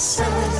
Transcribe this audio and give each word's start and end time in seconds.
sun. 0.00 0.59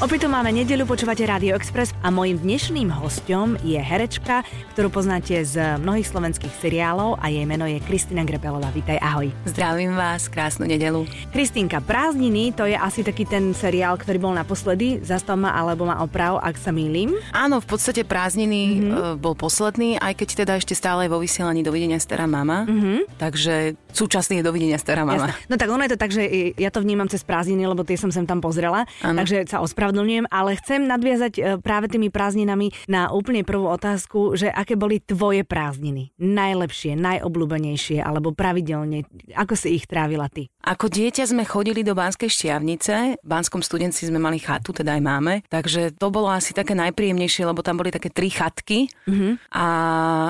Opäť 0.00 0.24
tu 0.24 0.32
máme 0.32 0.48
nedelu, 0.48 0.88
počúvate 0.88 1.20
Radio 1.28 1.52
Express 1.52 1.92
a 2.00 2.08
mojim 2.08 2.40
dnešným 2.40 2.88
hostom 2.88 3.60
je 3.60 3.76
herečka, 3.76 4.48
ktorú 4.72 4.88
poznáte 4.88 5.44
z 5.44 5.76
mnohých 5.76 6.08
slovenských 6.08 6.56
seriálov 6.56 7.20
a 7.20 7.28
jej 7.28 7.44
meno 7.44 7.68
je 7.68 7.76
Kristina 7.84 8.24
Grebelová. 8.24 8.72
Vítaj, 8.72 8.96
ahoj. 8.96 9.28
Zdravím 9.44 9.92
vás, 9.92 10.32
krásnu 10.32 10.64
nedelu. 10.64 11.04
Kristínka, 11.36 11.84
Prázdniny, 11.84 12.56
to 12.56 12.64
je 12.64 12.80
asi 12.80 13.04
taký 13.04 13.28
ten 13.28 13.52
seriál, 13.52 14.00
ktorý 14.00 14.16
bol 14.16 14.32
naposledy. 14.32 15.04
Zastav 15.04 15.36
ma 15.36 15.52
alebo 15.52 15.84
ma 15.84 16.00
oprav, 16.00 16.40
ak 16.40 16.56
sa 16.56 16.72
mýlim. 16.72 17.12
Áno, 17.36 17.60
v 17.60 17.68
podstate 17.68 18.00
Prázdniny 18.00 18.80
mm-hmm. 18.80 19.20
bol 19.20 19.36
posledný, 19.36 20.00
aj 20.00 20.16
keď 20.16 20.28
teda 20.32 20.52
ešte 20.56 20.72
stále 20.72 21.04
je 21.04 21.12
vo 21.12 21.20
vysielaní 21.20 21.60
Dovidenia 21.60 22.00
stará 22.00 22.24
mama. 22.24 22.64
Mm-hmm. 22.64 23.20
Takže 23.20 23.76
súčasný 23.92 24.40
je 24.40 24.48
Dovidenia 24.48 24.80
stará 24.80 25.04
mama. 25.04 25.28
Jasne. 25.28 25.44
No 25.52 25.60
tak 25.60 25.68
ono 25.68 25.84
je 25.84 25.92
to 25.92 26.00
tak, 26.00 26.08
že 26.08 26.24
ja 26.56 26.72
to 26.72 26.80
vnímam 26.80 27.04
cez 27.04 27.20
prázdniny, 27.20 27.68
lebo 27.68 27.84
tie 27.84 28.00
som 28.00 28.08
sem 28.08 28.24
tam 28.24 28.40
pozrela. 28.40 28.88
Ano. 29.04 29.20
Takže 29.20 29.44
sa 29.44 29.60
ospravedlňujem, 29.60 29.88
ale 30.30 30.58
chcem 30.58 30.86
nadviazať 30.86 31.32
e, 31.36 31.42
práve 31.58 31.90
tými 31.90 32.08
prázdninami 32.08 32.70
na 32.86 33.10
úplne 33.10 33.42
prvú 33.42 33.66
otázku, 33.70 34.38
že 34.38 34.50
aké 34.50 34.78
boli 34.78 35.02
tvoje 35.02 35.42
prázdniny? 35.42 36.14
Najlepšie, 36.20 36.94
najobľúbenejšie 36.94 37.98
alebo 38.02 38.30
pravidelne? 38.30 39.06
Ako 39.34 39.58
si 39.58 39.76
ich 39.76 39.90
trávila 39.90 40.30
ty? 40.30 40.50
Ako 40.60 40.92
dieťa 40.92 41.24
sme 41.24 41.48
chodili 41.48 41.80
do 41.80 41.96
Banskej 41.96 42.28
šťavnice, 42.28 43.24
v 43.24 43.26
Banskom 43.26 43.64
studenci 43.64 44.04
sme 44.04 44.20
mali 44.20 44.36
chatu, 44.36 44.76
teda 44.76 44.92
aj 44.92 45.02
máme, 45.02 45.34
takže 45.48 45.96
to 45.96 46.12
bolo 46.12 46.28
asi 46.28 46.52
také 46.52 46.76
najpríjemnejšie, 46.76 47.48
lebo 47.48 47.64
tam 47.64 47.80
boli 47.80 47.88
také 47.88 48.12
tri 48.12 48.28
chatky 48.28 48.92
mm-hmm. 49.08 49.32
a 49.56 49.66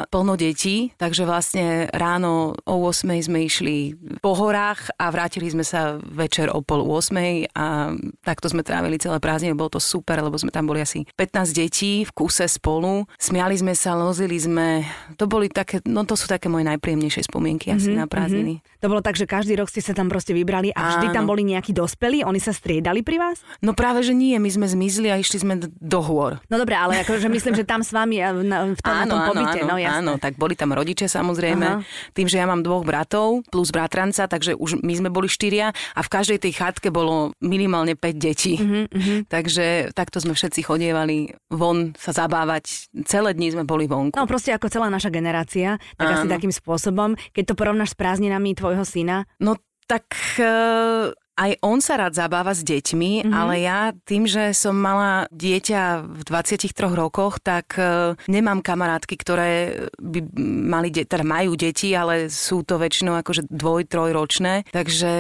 plno 0.07 0.39
detí, 0.39 0.95
takže 0.95 1.27
vlastne 1.27 1.91
ráno 1.91 2.55
o 2.63 2.75
8 2.87 3.27
sme 3.27 3.43
išli 3.43 3.99
po 4.23 4.39
horách 4.39 4.95
a 5.03 5.11
vrátili 5.11 5.51
sme 5.51 5.67
sa 5.67 5.99
večer 5.99 6.47
o 6.55 6.63
pol 6.63 6.87
8 6.87 7.51
a 7.59 7.91
takto 8.23 8.47
sme 8.47 8.63
trávili 8.63 9.03
celé 9.03 9.19
prázdniny, 9.19 9.50
bolo 9.55 9.77
to 9.77 9.81
super, 9.83 10.21
lebo 10.21 10.37
sme 10.39 10.53
tam 10.53 10.67
boli 10.67 10.83
asi 10.83 11.07
15 11.19 11.51
detí 11.55 12.03
v 12.07 12.11
kuse 12.13 12.47
spolu, 12.47 13.07
smiali 13.17 13.55
sme 13.57 13.75
sa, 13.77 13.97
lozili 13.97 14.37
sme, 14.39 14.85
to 15.17 15.27
boli 15.31 15.51
také, 15.51 15.83
no 15.87 16.03
to 16.07 16.15
sú 16.15 16.27
také 16.27 16.51
moje 16.51 16.67
najpríjemnejšie 16.67 17.27
spomienky 17.27 17.71
asi 17.75 17.93
mm-hmm, 17.93 18.01
na 18.01 18.07
prázdniny. 18.07 18.55
Mm-hmm. 18.59 18.81
To 18.81 18.87
bolo 18.89 19.05
tak, 19.05 19.21
že 19.21 19.29
každý 19.29 19.61
rok 19.61 19.69
ste 19.69 19.85
sa 19.85 19.93
tam 19.93 20.09
proste 20.09 20.33
vybrali 20.33 20.73
a 20.73 20.97
vždy 20.97 21.13
Áno. 21.13 21.17
tam 21.21 21.25
boli 21.29 21.45
nejakí 21.45 21.77
dospelí, 21.77 22.25
oni 22.25 22.41
sa 22.41 22.57
striedali 22.57 23.05
pri 23.05 23.21
vás? 23.21 23.45
No 23.61 23.77
práve, 23.77 24.01
že 24.01 24.17
nie, 24.17 24.41
my 24.41 24.49
sme 24.49 24.67
zmizli 24.67 25.13
a 25.13 25.21
išli 25.21 25.39
sme 25.45 25.55
do 25.61 26.01
hôr. 26.01 26.41
No 26.49 26.57
dobre, 26.57 26.81
ale 26.81 27.05
akože 27.05 27.29
myslím, 27.29 27.55
že 27.61 27.69
tam 27.69 27.85
s 27.85 27.93
vami 27.93 28.25
na, 28.25 28.73
v 28.73 28.81
tom, 28.81 28.95
áno, 28.95 29.05
na 29.05 29.13
tom 29.13 29.21
pobyte, 29.37 29.61
áno, 29.61 29.69
no 29.69 29.77
jasné. 29.77 29.99
Áno, 30.01 30.13
tak 30.17 30.41
boli 30.41 30.57
tam 30.57 30.73
rodiče 30.73 31.07
samozrejme, 31.13 31.67
Aha. 31.67 31.85
tým, 32.17 32.25
že 32.25 32.41
ja 32.41 32.49
mám 32.49 32.65
dvoch 32.65 32.89
bratov 32.89 33.45
plus 33.53 33.69
bratranca, 33.69 34.25
takže 34.25 34.57
už 34.57 34.81
my 34.81 34.95
sme 34.97 35.11
boli 35.13 35.29
štyria 35.29 35.77
a 35.93 36.01
v 36.01 36.09
každej 36.09 36.39
tej 36.41 36.53
chatke 36.57 36.89
bolo 36.89 37.37
minimálne 37.45 37.93
5 37.95 38.17
detí. 38.17 38.57
Uh-huh, 38.61 38.85
uh-huh. 38.87 39.25
Takže 39.41 39.97
takto 39.97 40.21
sme 40.21 40.37
všetci 40.37 40.61
chodievali 40.69 41.33
von 41.49 41.97
sa 41.97 42.13
zabávať. 42.13 42.93
Celé 43.09 43.33
dni 43.33 43.57
sme 43.57 43.65
boli 43.65 43.89
vonku. 43.89 44.13
No 44.13 44.29
proste 44.29 44.53
ako 44.53 44.69
celá 44.69 44.93
naša 44.93 45.09
generácia, 45.09 45.81
tak 45.97 46.13
Áno. 46.13 46.17
asi 46.21 46.27
takým 46.29 46.53
spôsobom. 46.53 47.17
Keď 47.33 47.45
to 47.49 47.55
porovnáš 47.57 47.97
s 47.97 47.99
prázdninami 47.99 48.53
tvojho 48.53 48.85
syna? 48.85 49.25
No 49.41 49.57
tak 49.89 50.13
uh, 50.39 51.09
aj 51.41 51.51
on 51.65 51.81
sa 51.81 51.97
rád 51.97 52.13
zabáva 52.13 52.53
s 52.53 52.61
deťmi, 52.61 53.25
mm-hmm. 53.25 53.33
ale 53.33 53.55
ja 53.65 53.97
tým, 54.05 54.29
že 54.29 54.53
som 54.53 54.77
mala 54.77 55.25
dieťa 55.33 56.05
v 56.05 56.21
23 56.29 56.69
rokoch, 56.93 57.41
tak 57.41 57.81
uh, 57.81 58.13
nemám 58.29 58.61
kamarátky, 58.61 59.15
ktoré 59.17 59.51
by 59.97 60.31
mali, 60.69 60.93
de- 60.93 61.09
teda 61.09 61.25
majú 61.25 61.57
deti, 61.57 61.97
ale 61.97 62.29
sú 62.29 62.61
to 62.61 62.77
väčšinou 62.77 63.17
akože 63.25 63.49
dvoj, 63.49 63.89
trojročné, 63.89 64.69
takže 64.69 65.11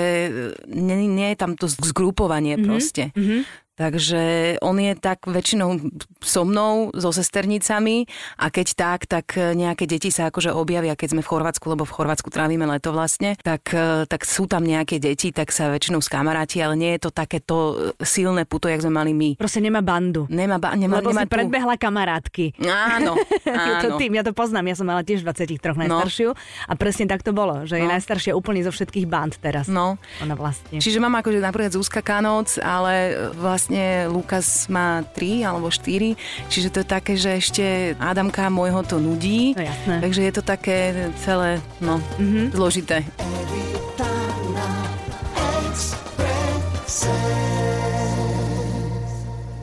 nie, 0.68 1.08
nie 1.08 1.28
je 1.32 1.38
tam 1.40 1.56
to 1.56 1.66
zgrupovanie 1.66 2.60
mm-hmm. 2.60 2.68
proste. 2.68 3.16
Mm-hmm. 3.16 3.40
Takže 3.80 4.20
on 4.60 4.76
je 4.76 4.92
tak 4.92 5.24
väčšinou 5.24 5.80
so 6.20 6.44
mnou, 6.44 6.92
so 6.92 7.08
sesternicami 7.16 8.04
a 8.36 8.52
keď 8.52 8.66
tak, 8.76 9.08
tak 9.08 9.32
nejaké 9.40 9.88
deti 9.88 10.12
sa 10.12 10.28
akože 10.28 10.52
objavia, 10.52 10.92
keď 10.92 11.16
sme 11.16 11.22
v 11.24 11.30
Chorvátsku, 11.32 11.64
lebo 11.64 11.88
v 11.88 11.96
Chorvátsku 11.96 12.28
trávime 12.28 12.68
leto 12.68 12.92
vlastne, 12.92 13.40
tak, 13.40 13.72
tak 14.04 14.20
sú 14.28 14.44
tam 14.44 14.68
nejaké 14.68 15.00
deti, 15.00 15.32
tak 15.32 15.48
sa 15.48 15.72
väčšinou 15.72 16.04
skamaráti, 16.04 16.60
ale 16.60 16.76
nie 16.76 16.92
je 17.00 17.08
to 17.08 17.10
takéto 17.10 17.56
silné 18.04 18.44
puto, 18.44 18.68
jak 18.68 18.84
sme 18.84 18.92
mali 18.92 19.16
my. 19.16 19.40
Proste 19.40 19.64
nemá 19.64 19.80
bandu. 19.80 20.28
Nemá, 20.28 20.60
ba- 20.60 20.76
nemá, 20.76 21.00
lebo 21.00 21.16
nemá 21.16 21.24
si 21.24 21.32
tu... 21.32 21.34
predbehla 21.40 21.80
kamarátky. 21.80 22.60
Áno, 22.68 23.16
áno. 23.48 23.80
to 23.80 23.88
tým, 23.96 24.12
ja 24.12 24.20
to 24.20 24.36
poznám, 24.36 24.68
ja 24.68 24.76
som 24.76 24.84
mala 24.84 25.00
tiež 25.00 25.24
23 25.24 25.56
najstaršiu 25.56 26.36
no. 26.36 26.68
a 26.68 26.72
presne 26.76 27.08
tak 27.08 27.24
to 27.24 27.32
bolo, 27.32 27.64
že 27.64 27.80
no. 27.80 27.80
je 27.80 27.86
najstaršia 27.96 28.36
úplne 28.36 28.60
zo 28.60 28.76
všetkých 28.76 29.08
band 29.08 29.40
teraz. 29.40 29.72
No. 29.72 29.96
Ona 30.20 30.36
vlastne. 30.36 30.84
Čiže 30.84 31.00
mám 31.00 31.16
akože 31.16 31.40
napríklad 31.40 31.72
Zuzka 31.72 32.04
Kanoc, 32.04 32.60
ale 32.60 33.16
vlastne 33.40 33.69
vlastne 33.70 34.10
Lukas 34.10 34.66
má 34.66 35.06
3 35.14 35.46
alebo 35.46 35.70
4, 35.70 36.18
čiže 36.50 36.74
to 36.74 36.82
je 36.82 36.88
také, 36.90 37.14
že 37.14 37.38
ešte 37.38 37.64
Adamka 38.02 38.50
môjho 38.50 38.82
to 38.82 38.98
nudí. 38.98 39.54
No 39.54 39.62
jasné. 39.62 39.94
Takže 40.02 40.20
je 40.26 40.32
to 40.34 40.42
také 40.42 40.78
celé, 41.22 41.62
no, 41.78 42.02
mm-hmm. 42.18 42.50
zložité. 42.50 43.06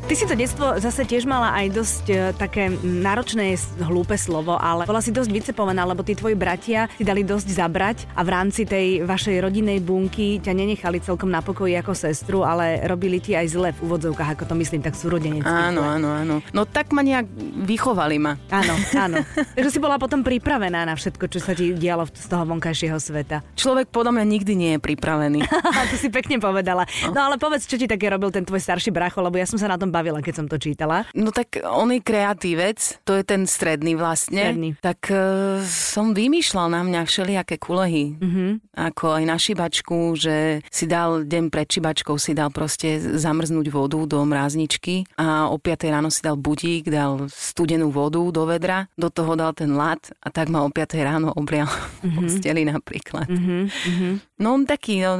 Ty 0.07 0.15
si 0.15 0.23
to 0.23 0.39
detstvo 0.39 0.79
zase 0.79 1.03
tiež 1.03 1.27
mala 1.27 1.51
aj 1.51 1.67
dosť 1.67 2.05
uh, 2.15 2.31
také 2.31 2.71
náročné, 2.79 3.59
hlúpe 3.83 4.15
slovo, 4.15 4.55
ale 4.55 4.87
bola 4.87 5.03
si 5.03 5.11
dosť 5.11 5.27
vycepovaná, 5.27 5.83
lebo 5.83 5.99
tí 5.99 6.15
tvoji 6.15 6.31
bratia 6.31 6.87
si 6.95 7.03
dali 7.03 7.27
dosť 7.27 7.47
zabrať 7.51 7.97
a 8.15 8.23
v 8.23 8.29
rámci 8.31 8.63
tej 8.63 9.03
vašej 9.03 9.43
rodinnej 9.43 9.83
bunky 9.83 10.39
ťa 10.39 10.55
nenechali 10.55 11.03
celkom 11.03 11.27
na 11.27 11.43
pokoji 11.43 11.75
ako 11.75 11.91
sestru, 11.91 12.47
ale 12.47 12.87
robili 12.87 13.19
ti 13.19 13.35
aj 13.35 13.51
zle 13.51 13.75
v 13.75 13.83
úvodzovkách, 13.83 14.39
ako 14.39 14.47
to 14.47 14.55
myslím, 14.55 14.79
tak 14.79 14.95
súrodenec. 14.95 15.43
Áno, 15.43 15.83
áno, 15.83 16.07
áno. 16.15 16.39
No 16.55 16.63
tak 16.63 16.95
ma 16.95 17.03
nejak 17.03 17.27
vychovali 17.67 18.15
ma. 18.15 18.39
Áno, 18.47 18.79
áno. 18.95 19.27
Takže 19.59 19.75
si 19.75 19.79
bola 19.83 19.99
potom 19.99 20.23
pripravená 20.23 20.87
na 20.87 20.95
všetko, 20.95 21.27
čo 21.27 21.43
sa 21.43 21.51
ti 21.51 21.75
dialo 21.75 22.07
z 22.07 22.31
toho 22.31 22.47
vonkajšieho 22.47 22.95
sveta. 22.95 23.43
Človek 23.59 23.91
podľa 23.91 24.15
mňa 24.15 24.25
nikdy 24.39 24.53
nie 24.55 24.71
je 24.71 24.79
pripravený. 24.79 25.43
to 25.91 25.99
si 25.99 26.07
pekne 26.07 26.39
povedala. 26.39 26.87
No. 27.03 27.11
no 27.11 27.19
ale 27.27 27.35
povedz, 27.35 27.67
čo 27.67 27.75
ti 27.75 27.91
také 27.91 28.07
robil 28.07 28.31
ten 28.31 28.47
tvoj 28.47 28.63
starší 28.63 28.95
bracho, 28.95 29.19
lebo 29.19 29.35
ja 29.35 29.43
som 29.43 29.59
sa 29.59 29.67
na 29.67 29.75
tom 29.75 29.96
bavila, 29.97 30.21
keď 30.21 30.33
som 30.43 30.47
to 30.47 30.61
čítala. 30.61 31.09
No 31.17 31.33
tak 31.33 31.57
on 31.65 31.89
je 31.89 32.01
kreatívec, 32.01 33.01
to 33.01 33.17
je 33.17 33.23
ten 33.25 33.49
stredný 33.49 33.97
vlastne. 33.97 34.53
Stredný. 34.53 34.69
Tak 34.77 35.09
uh, 35.09 35.63
som 35.65 36.13
vymýšľal 36.13 36.67
na 36.69 36.81
mňa 36.85 37.01
všelijaké 37.09 37.57
kulehy. 37.57 38.13
Mm-hmm. 38.21 38.49
Ako 38.77 39.17
aj 39.17 39.23
na 39.25 39.37
šibačku, 39.41 40.13
že 40.13 40.61
si 40.69 40.85
dal 40.85 41.25
deň 41.25 41.49
pred 41.49 41.65
šibačkou, 41.65 42.15
si 42.21 42.37
dal 42.37 42.53
proste 42.53 43.01
zamrznúť 43.01 43.67
vodu 43.73 43.97
do 44.05 44.19
mrázničky 44.21 45.09
a 45.17 45.49
o 45.49 45.57
5 45.57 45.93
ráno 45.93 46.13
si 46.13 46.21
dal 46.21 46.37
budík, 46.37 46.93
dal 46.93 47.25
studenú 47.33 47.89
vodu 47.89 48.21
do 48.29 48.43
vedra, 48.45 48.85
do 48.93 49.09
toho 49.09 49.33
dal 49.33 49.57
ten 49.57 49.73
lat 49.73 50.13
a 50.21 50.29
tak 50.29 50.53
ma 50.53 50.61
o 50.61 50.69
5 50.69 50.93
ráno 51.01 51.33
obrial 51.33 51.67
mm-hmm. 51.67 52.17
posteli 52.21 52.61
napríklad. 52.69 53.25
Mm-hmm. 53.25 54.36
No 54.37 54.53
on 54.53 54.69
taký, 54.69 55.01
no, 55.01 55.17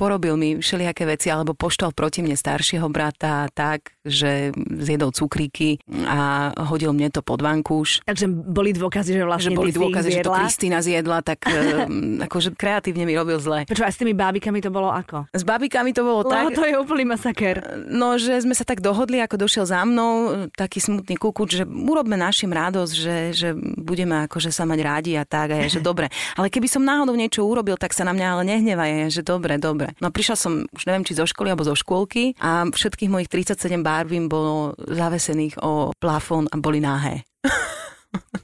porobil 0.00 0.32
mi 0.40 0.56
všelijaké 0.56 1.04
veci, 1.04 1.28
alebo 1.28 1.52
poštal 1.52 1.92
proti 1.92 2.24
mne 2.24 2.32
staršieho 2.32 2.88
brata 2.88 3.52
tak, 3.52 3.92
že 4.00 4.56
zjedol 4.56 5.12
cukríky 5.12 5.76
a 6.08 6.52
hodil 6.72 6.96
mne 6.96 7.12
to 7.12 7.20
pod 7.20 7.44
vankúš. 7.44 8.00
Takže 8.08 8.24
boli 8.32 8.72
dôkazy, 8.72 9.12
že 9.12 9.22
vlastne 9.28 9.52
že 9.52 9.58
boli 9.60 9.76
dôkazy, 9.76 10.08
že 10.08 10.24
to 10.24 10.32
Kristýna 10.32 10.80
zjedla, 10.80 11.20
tak 11.20 11.44
eh, 11.44 11.84
akože 12.26 12.56
kreatívne 12.56 13.04
mi 13.04 13.12
robil 13.12 13.36
zle. 13.36 13.68
Prečo, 13.68 13.84
a 13.84 13.92
s 13.92 14.00
tými 14.00 14.16
bábikami 14.16 14.64
to 14.64 14.72
bolo 14.72 14.88
ako? 14.88 15.28
S 15.36 15.44
bábikami 15.44 15.92
to 15.92 16.00
bolo 16.00 16.24
Lebo 16.24 16.48
tak... 16.48 16.56
to 16.56 16.64
je 16.64 16.74
úplný 16.80 17.04
masaker. 17.04 17.84
No, 17.92 18.16
že 18.16 18.40
sme 18.40 18.56
sa 18.56 18.64
tak 18.64 18.80
dohodli, 18.80 19.20
ako 19.20 19.36
došiel 19.36 19.68
za 19.68 19.84
mnou, 19.84 20.48
taký 20.56 20.80
smutný 20.80 21.20
kukuč, 21.20 21.60
že 21.60 21.64
urobme 21.68 22.16
našim 22.16 22.48
radosť, 22.48 22.94
že, 22.96 23.16
že 23.36 23.48
budeme 23.76 24.24
akože 24.24 24.48
sa 24.48 24.64
mať 24.64 24.78
rádi 24.80 25.12
a 25.12 25.28
tak. 25.28 25.52
A 25.52 25.60
ja, 25.60 25.68
že 25.68 25.84
dobre. 25.92 26.08
Ale 26.40 26.48
keby 26.48 26.72
som 26.72 26.80
náhodou 26.80 27.12
niečo 27.12 27.44
urobil, 27.44 27.76
tak 27.76 27.92
sa 27.92 28.08
na 28.08 28.16
mňa 28.16 28.26
ale 28.32 28.42
nehnevaj, 28.46 29.10
že 29.10 29.26
dobre, 29.26 29.58
dobre. 29.58 29.92
No 29.98 30.14
prišla 30.14 30.36
som, 30.38 30.52
už 30.70 30.86
neviem, 30.86 31.02
či 31.02 31.18
zo 31.18 31.26
školy 31.26 31.50
alebo 31.50 31.66
zo 31.66 31.74
škôlky 31.74 32.38
a 32.38 32.70
všetkých 32.70 33.10
mojich 33.10 33.28
37 33.28 33.82
barbím 33.82 34.30
bolo 34.30 34.78
zavesených 34.78 35.58
o 35.66 35.90
plafón 35.98 36.46
a 36.54 36.56
boli 36.62 36.78
náhé. 36.78 37.26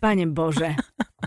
Pane 0.03 0.27
Bože. 0.29 0.75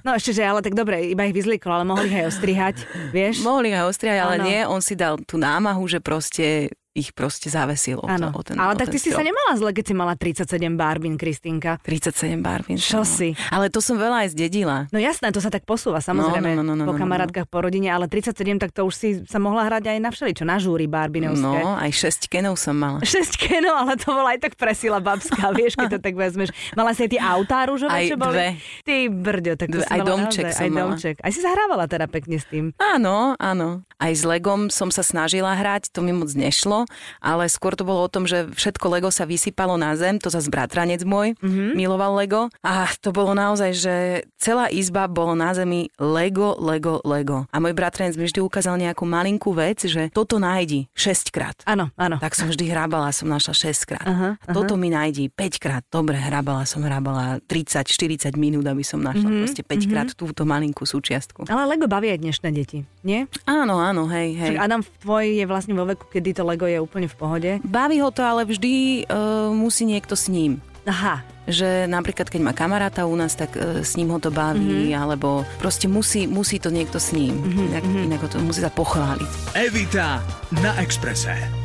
No 0.04 0.13
ešte, 0.13 0.36
že 0.36 0.45
ale 0.45 0.62
tak 0.62 0.77
dobre, 0.77 1.01
iba 1.10 1.25
ich 1.25 1.33
vyzlikol, 1.33 1.81
ale 1.81 1.88
mohli 1.88 2.12
ich 2.12 2.19
aj 2.19 2.27
ostrihať, 2.30 2.75
vieš? 3.16 3.42
Mohli 3.42 3.74
ich 3.74 3.77
aj 3.80 3.88
ostrihať, 3.89 4.19
ale 4.22 4.36
ano. 4.38 4.45
nie, 4.45 4.60
on 4.68 4.81
si 4.83 4.94
dal 4.94 5.18
tú 5.24 5.39
námahu, 5.39 5.81
že 5.89 6.04
proste 6.04 6.69
ich 6.95 7.12
proste 7.12 7.51
zavesilo. 7.51 8.07
Áno, 8.07 8.31
ten, 8.39 8.56
ale 8.56 8.80
tak 8.80 8.88
ty 8.88 8.95
strop. 8.95 9.12
si 9.12 9.19
sa 9.19 9.19
nemala 9.19 9.51
zle, 9.59 9.75
keď 9.75 9.86
si 9.92 9.94
mala 9.94 10.15
37 10.15 10.80
barbín, 10.80 11.19
Kristýnka. 11.19 11.83
37 11.83 12.39
barbín. 12.39 12.80
Čo 12.80 13.03
no. 13.03 13.06
si? 13.06 13.36
Ale 13.51 13.68
to 13.68 13.83
som 13.83 14.00
veľa 14.00 14.24
aj 14.24 14.27
zdedila. 14.31 14.88
No 14.95 14.97
jasné, 15.03 15.36
to 15.36 15.44
sa 15.44 15.51
tak 15.51 15.68
posúva, 15.68 16.00
samozrejme, 16.00 16.56
no, 16.56 16.63
no, 16.63 16.71
no, 16.71 16.88
no, 16.88 16.88
po 16.88 16.95
no, 16.95 17.00
kamarátkach, 17.03 17.51
po 17.51 17.59
rodine, 17.59 17.92
ale 17.92 18.07
37, 18.07 18.47
tak 18.63 18.71
to 18.71 18.88
už 18.88 18.95
si 18.95 19.09
sa 19.27 19.44
mohla 19.44 19.68
hrať 19.68 19.92
aj 19.92 19.97
na 20.00 20.09
všeličo, 20.15 20.47
na 20.47 20.56
žúry 20.56 20.88
barbinovské. 20.88 21.44
No, 21.68 21.75
aj 21.75 21.92
6 21.92 22.31
kenov 22.31 22.56
som 22.56 22.80
mala. 22.80 23.03
6 23.03 23.44
kenov, 23.44 23.75
ale 23.75 24.00
to 24.00 24.15
bola 24.15 24.31
aj 24.31 24.39
tak 24.48 24.53
presila 24.56 25.03
babská, 25.03 25.51
vieš, 25.59 25.75
keď 25.75 26.00
to 26.00 26.00
tak 26.00 26.15
vezmeš. 26.15 26.56
Mala 26.80 26.95
si 26.95 27.03
aj 27.03 27.12
tie 27.12 27.19
autá 27.19 27.68
rúžové, 27.68 27.91
aj 27.91 28.03
čo 28.07 28.15
boli? 28.15 28.36
Dve. 28.39 28.50
Ty 28.88 28.95
brďo, 29.12 29.53
tak 29.59 29.68
to 29.68 29.83
dve, 29.83 29.88
aj 29.91 30.00
domček 30.00 30.48
naozaj, 30.48 30.63
aj 30.63 30.69
mala. 30.71 30.80
domček. 30.80 31.15
Aj 31.19 31.31
si 31.36 31.39
zahrávala 31.44 31.91
teda 31.91 32.07
pekne 32.07 32.39
s 32.39 32.48
tým. 32.48 32.71
Áno, 32.80 33.36
áno. 33.36 33.83
Aj 34.00 34.12
s 34.15 34.24
Legom 34.24 34.71
som 34.71 34.88
sa 34.88 35.03
snažila 35.03 35.59
hrať, 35.59 35.91
to 35.91 36.00
mi 36.00 36.15
moc 36.15 36.31
nešlo 36.31 36.85
ale 37.20 37.50
skôr 37.52 37.74
to 37.74 37.84
bolo 37.88 38.06
o 38.06 38.12
tom, 38.12 38.26
že 38.26 38.50
všetko 38.52 38.86
Lego 38.90 39.10
sa 39.10 39.28
vysypalo 39.28 39.76
na 39.76 39.94
zem, 40.00 40.18
to 40.18 40.30
zase 40.32 40.48
bratranec 40.50 41.02
môj 41.06 41.38
mm-hmm. 41.40 41.78
miloval 41.78 42.18
Lego 42.18 42.48
a 42.64 42.88
to 43.00 43.12
bolo 43.12 43.36
naozaj, 43.36 43.72
že 43.76 43.96
celá 44.40 44.70
izba 44.70 45.10
bolo 45.10 45.34
na 45.34 45.52
zemi 45.56 45.90
Lego, 45.98 46.56
Lego, 46.60 47.02
Lego. 47.04 47.50
A 47.50 47.58
môj 47.62 47.74
bratranec 47.74 48.18
mi 48.18 48.26
vždy 48.28 48.42
ukázal 48.42 48.78
nejakú 48.78 49.04
malinkú 49.08 49.56
vec, 49.56 49.84
že 49.86 50.10
toto 50.14 50.38
nájdi 50.38 50.88
6 50.94 51.34
krát. 51.34 51.58
Áno, 51.66 51.90
áno. 51.98 52.22
Tak 52.22 52.38
som 52.38 52.50
vždy 52.50 52.70
hrábala, 52.70 53.10
som 53.16 53.30
našla 53.30 53.54
6 53.54 53.90
krát. 53.90 54.06
Uh-huh, 54.06 54.34
a 54.38 54.46
toto 54.54 54.78
mi 54.78 54.94
nájdi 54.94 55.32
5 55.34 55.64
krát. 55.64 55.84
Dobre, 55.90 56.18
hrábala 56.20 56.68
som, 56.68 56.84
hrábala 56.86 57.42
30-40 57.50 58.36
minút, 58.38 58.66
aby 58.66 58.86
som 58.86 59.02
našla 59.02 59.26
mm-hmm. 59.26 59.42
proste 59.46 59.62
5 59.64 59.92
krát 59.92 60.08
mm-hmm. 60.12 60.22
túto 60.22 60.44
malinkú 60.46 60.84
súčiastku. 60.86 61.48
Ale 61.50 61.66
Lego 61.66 61.90
baví 61.90 62.12
aj 62.14 62.20
dnešné 62.22 62.50
deti, 62.54 62.86
nie? 63.02 63.26
Áno, 63.50 63.82
áno, 63.82 64.06
hej, 64.10 64.38
hej. 64.38 64.56
Čiže 64.56 64.62
Adam 64.62 64.82
tvoj 64.84 65.26
je 65.42 65.46
vlastne 65.46 65.74
vo 65.74 65.86
veku, 65.86 66.06
kedy 66.10 66.30
to 66.38 66.44
Lego 66.46 66.66
je 66.70 66.75
úplne 66.80 67.07
v 67.10 67.16
pohode. 67.16 67.51
Baví 67.63 68.00
ho 68.01 68.10
to, 68.12 68.22
ale 68.24 68.45
vždy 68.45 69.06
uh, 69.06 69.51
musí 69.51 69.83
niekto 69.88 70.16
s 70.16 70.27
ním. 70.31 70.60
Aha. 70.86 71.25
Že 71.45 71.89
napríklad, 71.89 72.30
keď 72.30 72.42
má 72.42 72.54
kamaráta 72.54 73.06
u 73.10 73.13
nás, 73.18 73.33
tak 73.33 73.54
uh, 73.57 73.81
s 73.81 73.98
ním 73.98 74.13
ho 74.13 74.19
to 74.22 74.30
baví, 74.30 74.94
mm-hmm. 74.94 75.01
alebo 75.01 75.45
proste 75.57 75.89
musí, 75.89 76.25
musí 76.30 76.62
to 76.62 76.69
niekto 76.69 77.01
s 77.01 77.13
ním. 77.13 77.38
Mm-hmm. 77.38 77.68
Inak, 77.74 77.83
mm-hmm. 77.86 78.06
inak 78.10 78.22
ho 78.22 78.30
to 78.30 78.38
musí 78.42 78.62
sa 78.62 78.74
pochváliť. 78.74 79.57
Evita 79.57 80.22
na 80.62 80.77
Exprese. 80.77 81.64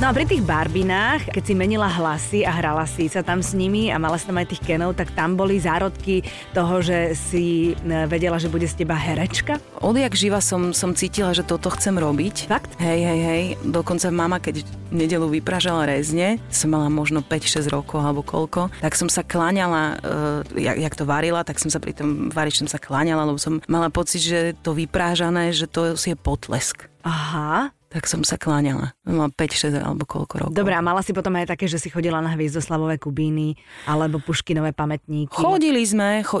No 0.00 0.08
a 0.08 0.16
pri 0.16 0.24
tých 0.24 0.40
barbinách, 0.42 1.28
keď 1.30 1.42
si 1.44 1.54
menila 1.54 1.86
hlasy 1.86 2.40
a 2.42 2.50
hrala 2.54 2.88
si 2.88 3.06
sa 3.12 3.20
tam 3.20 3.44
s 3.44 3.52
nimi 3.52 3.92
a 3.92 4.00
mala 4.00 4.16
si 4.16 4.24
tam 4.24 4.40
aj 4.40 4.48
tých 4.50 4.64
kenov, 4.64 4.96
tak 4.96 5.12
tam 5.12 5.36
boli 5.36 5.60
zárodky 5.60 6.24
toho, 6.56 6.80
že 6.80 7.12
si 7.12 7.76
e, 7.76 8.08
vedela, 8.08 8.40
že 8.40 8.48
bude 8.48 8.64
z 8.64 8.82
teba 8.82 8.96
herečka? 8.96 9.60
Odjak 9.84 10.16
živa 10.16 10.40
som, 10.40 10.72
som 10.72 10.96
cítila, 10.96 11.36
že 11.36 11.44
toto 11.44 11.68
chcem 11.70 11.94
robiť. 12.00 12.36
Fakt? 12.48 12.72
Hej, 12.80 13.00
hej, 13.04 13.20
hej. 13.20 13.42
Dokonca 13.62 14.08
mama, 14.08 14.40
keď 14.40 14.64
nedelu 14.90 15.28
vypražala 15.28 15.86
rezne, 15.88 16.40
som 16.48 16.72
mala 16.72 16.88
možno 16.92 17.20
5-6 17.20 17.68
rokov 17.68 18.00
alebo 18.00 18.24
koľko, 18.24 18.72
tak 18.80 18.96
som 18.96 19.06
sa 19.12 19.20
kláňala, 19.24 20.02
uh, 20.02 20.40
jak, 20.56 20.76
jak 20.78 20.94
to 20.98 21.04
varila, 21.08 21.44
tak 21.44 21.60
som 21.60 21.72
sa 21.72 21.80
pri 21.80 21.96
tom 21.96 22.28
varičnom 22.28 22.68
sa 22.68 22.76
kláňala, 22.76 23.28
lebo 23.28 23.40
som 23.40 23.60
mala 23.68 23.88
pocit, 23.88 24.20
že 24.20 24.52
to 24.60 24.76
vyprážané, 24.76 25.50
že 25.50 25.68
to 25.68 25.96
je 25.96 26.16
potlesk. 26.16 26.86
Aha 27.02 27.72
tak 27.92 28.08
som 28.08 28.24
sa 28.24 28.40
kláňala. 28.40 28.96
Mám 29.04 29.36
5, 29.36 29.76
6 29.76 29.84
alebo 29.84 30.08
koľko 30.08 30.34
rokov. 30.40 30.56
Dobre, 30.56 30.72
a 30.72 30.80
mala 30.80 31.04
si 31.04 31.12
potom 31.12 31.36
aj 31.36 31.52
také, 31.52 31.68
že 31.68 31.76
si 31.76 31.92
chodila 31.92 32.24
na 32.24 32.32
hviezdoslavové 32.32 32.96
kubíny 32.96 33.60
alebo 33.84 34.16
puškinové 34.16 34.72
pamätníky? 34.72 35.28
Chodili 35.28 35.84
sme, 35.84 36.24
cho, 36.24 36.40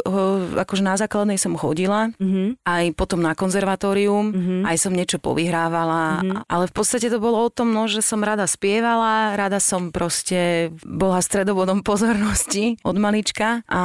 akože 0.56 0.80
na 0.80 0.96
základnej 0.96 1.36
som 1.36 1.52
chodila, 1.60 2.08
uh-huh. 2.16 2.56
aj 2.64 2.96
potom 2.96 3.20
na 3.20 3.36
konzervatórium, 3.36 4.24
uh-huh. 4.32 4.62
aj 4.64 4.76
som 4.80 4.96
niečo 4.96 5.20
povyhrávala, 5.20 6.24
uh-huh. 6.24 6.48
ale 6.48 6.64
v 6.64 6.74
podstate 6.74 7.12
to 7.12 7.20
bolo 7.20 7.44
o 7.44 7.52
tom, 7.52 7.76
no, 7.76 7.84
že 7.84 8.00
som 8.00 8.24
rada 8.24 8.48
spievala, 8.48 9.36
rada 9.36 9.60
som 9.60 9.92
proste 9.92 10.72
bola 10.80 11.20
stredobodom 11.20 11.84
pozornosti 11.84 12.80
od 12.80 12.96
malička 12.96 13.60
a 13.68 13.82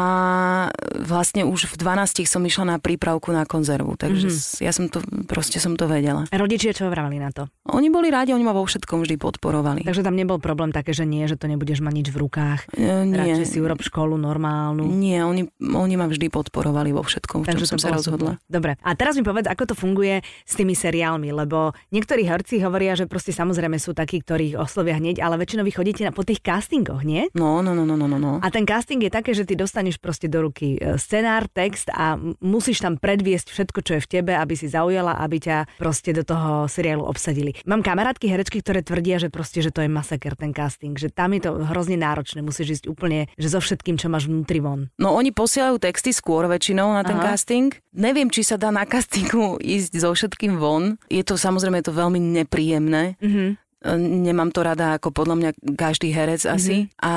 vlastne 1.04 1.44
už 1.44 1.76
v 1.76 1.84
12 1.84 2.24
som 2.24 2.40
išla 2.48 2.64
na 2.64 2.78
prípravku 2.80 3.36
na 3.36 3.44
konzervu, 3.44 4.00
takže 4.00 4.32
uh-huh. 4.32 4.64
ja 4.64 4.72
som 4.72 4.88
to, 4.88 5.04
proste 5.28 5.60
som 5.60 5.76
to 5.76 5.92
vedela. 5.92 6.24
Rodičia 6.32 6.72
čo 6.72 6.88
vravali 6.88 7.20
na 7.20 7.36
to? 7.36 7.52
Oni 7.68 7.92
boli 7.92 8.08
rádi, 8.08 8.32
oni 8.32 8.48
ma 8.48 8.56
vo 8.56 8.64
všetkom 8.64 9.04
vždy 9.04 9.20
podporovali. 9.20 9.84
Takže 9.84 10.04
tam 10.04 10.16
nebol 10.16 10.40
problém 10.40 10.72
také, 10.72 10.96
že 10.96 11.04
nie, 11.04 11.28
že 11.28 11.36
to 11.36 11.52
nebudeš 11.52 11.84
mať 11.84 11.94
nič 11.94 12.08
v 12.16 12.18
rukách. 12.24 12.72
E, 12.72 13.04
nie. 13.04 13.16
Radšej 13.18 13.48
si 13.48 13.58
urob 13.60 13.84
školu 13.84 14.16
normálnu. 14.16 14.88
Nie, 14.88 15.28
oni, 15.28 15.52
oni 15.60 15.96
ma 16.00 16.08
vždy 16.08 16.32
podporovali 16.32 16.96
vo 16.96 17.04
všetkom, 17.04 17.44
v 17.44 17.48
čom 17.52 17.76
som 17.76 17.80
sa 17.80 17.92
rozhodla. 17.92 18.40
Super. 18.40 18.48
Dobre, 18.48 18.72
a 18.80 18.92
teraz 18.96 19.20
mi 19.20 19.28
povedz, 19.28 19.52
ako 19.52 19.74
to 19.74 19.76
funguje 19.76 20.24
s 20.24 20.54
tými 20.56 20.72
seriálmi, 20.72 21.36
lebo 21.36 21.76
niektorí 21.92 22.24
herci 22.24 22.64
hovoria, 22.64 22.96
že 22.96 23.04
proste 23.04 23.36
samozrejme 23.36 23.76
sú 23.76 23.92
takí, 23.92 24.24
ktorých 24.24 24.56
oslovia 24.56 24.96
hneď, 24.96 25.20
ale 25.20 25.36
väčšinou 25.36 25.68
vy 25.68 25.74
chodíte 25.76 26.08
na, 26.08 26.16
po 26.16 26.24
tých 26.24 26.40
castingoch, 26.40 27.04
nie? 27.04 27.28
No, 27.36 27.60
no, 27.60 27.76
no, 27.76 27.84
no, 27.84 28.00
no, 28.00 28.08
no. 28.08 28.40
A 28.40 28.48
ten 28.48 28.64
casting 28.64 29.04
je 29.04 29.12
také, 29.12 29.36
že 29.36 29.44
ty 29.44 29.60
dostaneš 29.60 30.00
proste 30.00 30.32
do 30.32 30.48
ruky 30.48 30.80
e, 30.80 30.96
scenár, 30.96 31.52
text 31.52 31.92
a 31.92 32.16
musíš 32.40 32.80
tam 32.80 32.96
predviesť 32.96 33.52
všetko, 33.52 33.80
čo 33.84 33.92
je 34.00 34.02
v 34.06 34.12
tebe, 34.22 34.32
aby 34.38 34.56
si 34.56 34.72
zaujala, 34.72 35.20
aby 35.20 35.42
ťa 35.42 35.58
proste 35.82 36.16
do 36.16 36.24
toho 36.24 36.70
seriálu 36.70 37.04
obsadili. 37.04 37.57
Mám 37.66 37.82
kamarátky 37.82 38.28
herečky, 38.28 38.62
ktoré 38.62 38.86
tvrdia, 38.86 39.18
že 39.18 39.34
proste, 39.34 39.64
že 39.64 39.74
to 39.74 39.82
je 39.82 39.90
masaker 39.90 40.38
ten 40.38 40.54
casting, 40.54 40.94
že 40.94 41.10
tam 41.10 41.34
je 41.34 41.48
to 41.48 41.58
hrozne 41.66 41.98
náročné, 41.98 42.46
musíš 42.46 42.82
ísť 42.82 42.86
úplne, 42.92 43.32
že 43.40 43.48
so 43.50 43.64
všetkým, 43.64 43.98
čo 43.98 44.12
máš 44.12 44.30
vnútri 44.30 44.62
von. 44.62 44.92
No 45.02 45.16
oni 45.18 45.34
posielajú 45.34 45.82
texty 45.82 46.14
skôr 46.14 46.46
väčšinou 46.46 46.94
na 46.94 47.02
ten 47.02 47.18
Aha. 47.18 47.34
casting. 47.34 47.74
Neviem, 47.98 48.30
či 48.30 48.46
sa 48.46 48.60
dá 48.60 48.70
na 48.70 48.86
castingu 48.86 49.58
ísť 49.58 49.98
so 49.98 50.14
všetkým 50.14 50.62
von. 50.62 51.02
Je 51.10 51.26
to 51.26 51.40
samozrejme 51.40 51.82
je 51.82 51.88
to 51.90 51.96
veľmi 51.96 52.20
nepríjemné. 52.22 53.18
Mm-hmm 53.18 53.67
nemám 53.86 54.50
to 54.50 54.66
rada 54.66 54.98
ako 54.98 55.14
podľa 55.14 55.36
mňa 55.38 55.52
každý 55.78 56.10
herec 56.10 56.50
asi. 56.50 56.90
Mm-hmm. 56.90 57.06
A 57.06 57.14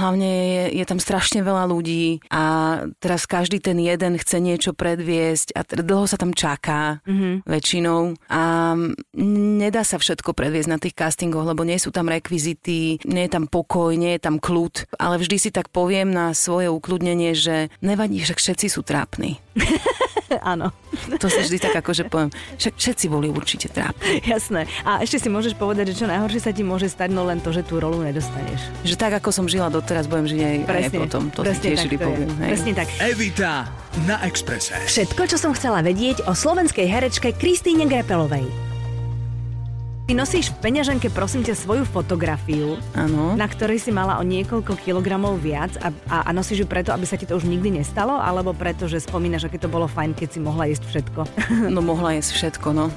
hlavne 0.00 0.30
je, 0.30 0.64
je 0.80 0.84
tam 0.84 1.00
strašne 1.00 1.40
veľa 1.40 1.64
ľudí 1.70 2.20
a 2.28 2.42
teraz 3.00 3.24
každý 3.24 3.64
ten 3.64 3.80
jeden 3.80 4.20
chce 4.20 4.38
niečo 4.44 4.76
predviesť 4.76 5.56
a 5.56 5.64
dlho 5.64 6.04
sa 6.04 6.20
tam 6.20 6.36
čaká 6.36 7.00
mm-hmm. 7.08 7.48
väčšinou 7.48 8.14
a 8.28 8.42
nedá 9.60 9.82
sa 9.82 9.96
všetko 9.96 10.36
predviesť 10.36 10.68
na 10.68 10.78
tých 10.78 10.96
castingoch, 10.96 11.48
lebo 11.48 11.64
nie 11.64 11.80
sú 11.80 11.88
tam 11.88 12.12
rekvizity, 12.12 13.00
nie 13.08 13.24
je 13.26 13.32
tam 13.32 13.48
pokoj, 13.48 13.96
nie 13.96 14.16
je 14.16 14.20
tam 14.20 14.36
kľud, 14.36 14.92
ale 15.00 15.16
vždy 15.16 15.36
si 15.40 15.50
tak 15.50 15.72
poviem 15.72 16.12
na 16.12 16.36
svoje 16.36 16.68
ukludnenie, 16.68 17.32
že 17.32 17.72
nevadí, 17.80 18.20
že 18.20 18.36
všetci 18.36 18.66
sú 18.68 18.84
trápni. 18.84 19.40
Áno. 20.52 20.70
To 21.18 21.26
si 21.26 21.40
vždy 21.42 21.58
tak 21.58 21.74
akože 21.82 22.06
poviem. 22.06 22.30
Však 22.58 22.74
všetci 22.78 23.06
boli 23.10 23.26
určite 23.30 23.66
trápni. 23.70 24.22
Jasné. 24.22 24.66
A 24.86 25.02
ešte 25.02 25.18
si 25.22 25.28
môžeš 25.30 25.58
povedať, 25.58 25.94
že 25.94 26.04
čo 26.04 26.06
najhoršie 26.06 26.40
sa 26.40 26.52
ti 26.54 26.62
môže 26.62 26.86
stať, 26.86 27.10
no 27.10 27.26
len 27.26 27.42
to, 27.42 27.50
že 27.50 27.66
tú 27.66 27.82
rolu 27.82 28.02
nedostaneš. 28.06 28.60
Že 28.86 28.94
tak, 28.98 29.12
ako 29.18 29.30
som 29.34 29.44
žila 29.50 29.70
doteraz, 29.70 30.06
budem 30.06 30.30
žiť 30.30 30.40
aj, 30.40 30.56
presne, 30.66 30.86
aj 30.86 31.02
potom. 31.06 31.22
To 31.34 31.40
presne 31.42 31.58
si 31.58 31.66
tiež 31.74 31.80
tak, 31.86 31.90
poviem. 31.98 32.30
Hej. 32.42 32.50
Presne 32.54 32.72
tak. 32.74 32.88
Evita 33.02 33.52
na 34.06 34.16
Exprese. 34.26 34.78
Všetko, 34.86 35.22
čo 35.26 35.36
som 35.38 35.52
chcela 35.54 35.82
vedieť 35.82 36.26
o 36.30 36.32
slovenskej 36.34 36.86
herečke 36.86 37.34
Kristýne 37.34 37.90
Grepelovej. 37.90 38.69
Ty 40.10 40.18
nosíš 40.18 40.50
v 40.50 40.66
peňaženke, 40.66 41.06
prosím 41.14 41.46
ťa, 41.46 41.54
svoju 41.54 41.86
fotografiu, 41.86 42.74
ano. 42.98 43.38
na 43.38 43.46
ktorej 43.46 43.78
si 43.78 43.94
mala 43.94 44.18
o 44.18 44.26
niekoľko 44.26 44.74
kilogramov 44.82 45.38
viac 45.38 45.70
a, 45.78 45.94
a, 46.10 46.26
a 46.26 46.30
nosíš 46.34 46.58
ju 46.58 46.66
preto, 46.66 46.90
aby 46.90 47.06
sa 47.06 47.14
ti 47.14 47.30
to 47.30 47.38
už 47.38 47.46
nikdy 47.46 47.78
nestalo, 47.78 48.18
alebo 48.18 48.50
preto, 48.50 48.90
že 48.90 48.98
spomínaš, 48.98 49.46
aké 49.46 49.62
to 49.62 49.70
bolo 49.70 49.86
fajn, 49.86 50.18
keď 50.18 50.28
si 50.34 50.42
mohla 50.42 50.66
jesť 50.66 50.82
všetko? 50.90 51.20
No 51.70 51.78
mohla 51.78 52.18
jesť 52.18 52.30
všetko, 52.34 52.68
no. 52.74 52.90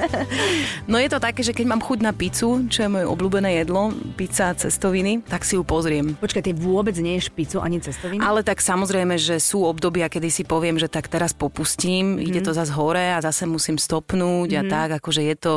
no 0.92 1.00
je 1.00 1.08
to 1.08 1.24
také, 1.24 1.40
že 1.40 1.56
keď 1.56 1.72
mám 1.72 1.80
chuť 1.80 2.04
na 2.04 2.12
pizzu, 2.12 2.68
čo 2.68 2.84
je 2.84 2.92
moje 2.92 3.08
obľúbené 3.08 3.56
jedlo, 3.56 3.88
pizza 4.12 4.52
a 4.52 4.58
cestoviny, 4.58 5.24
tak 5.24 5.48
si 5.48 5.56
ju 5.56 5.64
pozriem. 5.64 6.12
Počkaj, 6.20 6.44
ty 6.44 6.52
vôbec 6.52 7.00
nie 7.00 7.16
ješ 7.16 7.32
pizzu 7.32 7.64
ani 7.64 7.80
cestoviny? 7.80 8.20
Ale 8.20 8.44
tak 8.44 8.60
samozrejme, 8.60 9.16
že 9.16 9.40
sú 9.40 9.64
obdobia, 9.64 10.12
kedy 10.12 10.28
si 10.28 10.44
poviem, 10.44 10.76
že 10.76 10.92
tak 10.92 11.08
teraz 11.08 11.32
popustím, 11.32 12.20
mm. 12.20 12.28
ide 12.28 12.40
mhm. 12.44 12.46
to 12.46 12.52
zase 12.52 12.76
hore 12.76 13.16
a 13.16 13.24
zase 13.24 13.48
musím 13.48 13.80
stopnúť 13.80 14.52
mm. 14.52 14.58
a 14.60 14.62
mhm. 14.68 14.68
tak, 14.68 14.88
akože 15.00 15.24
je 15.24 15.36
to, 15.40 15.54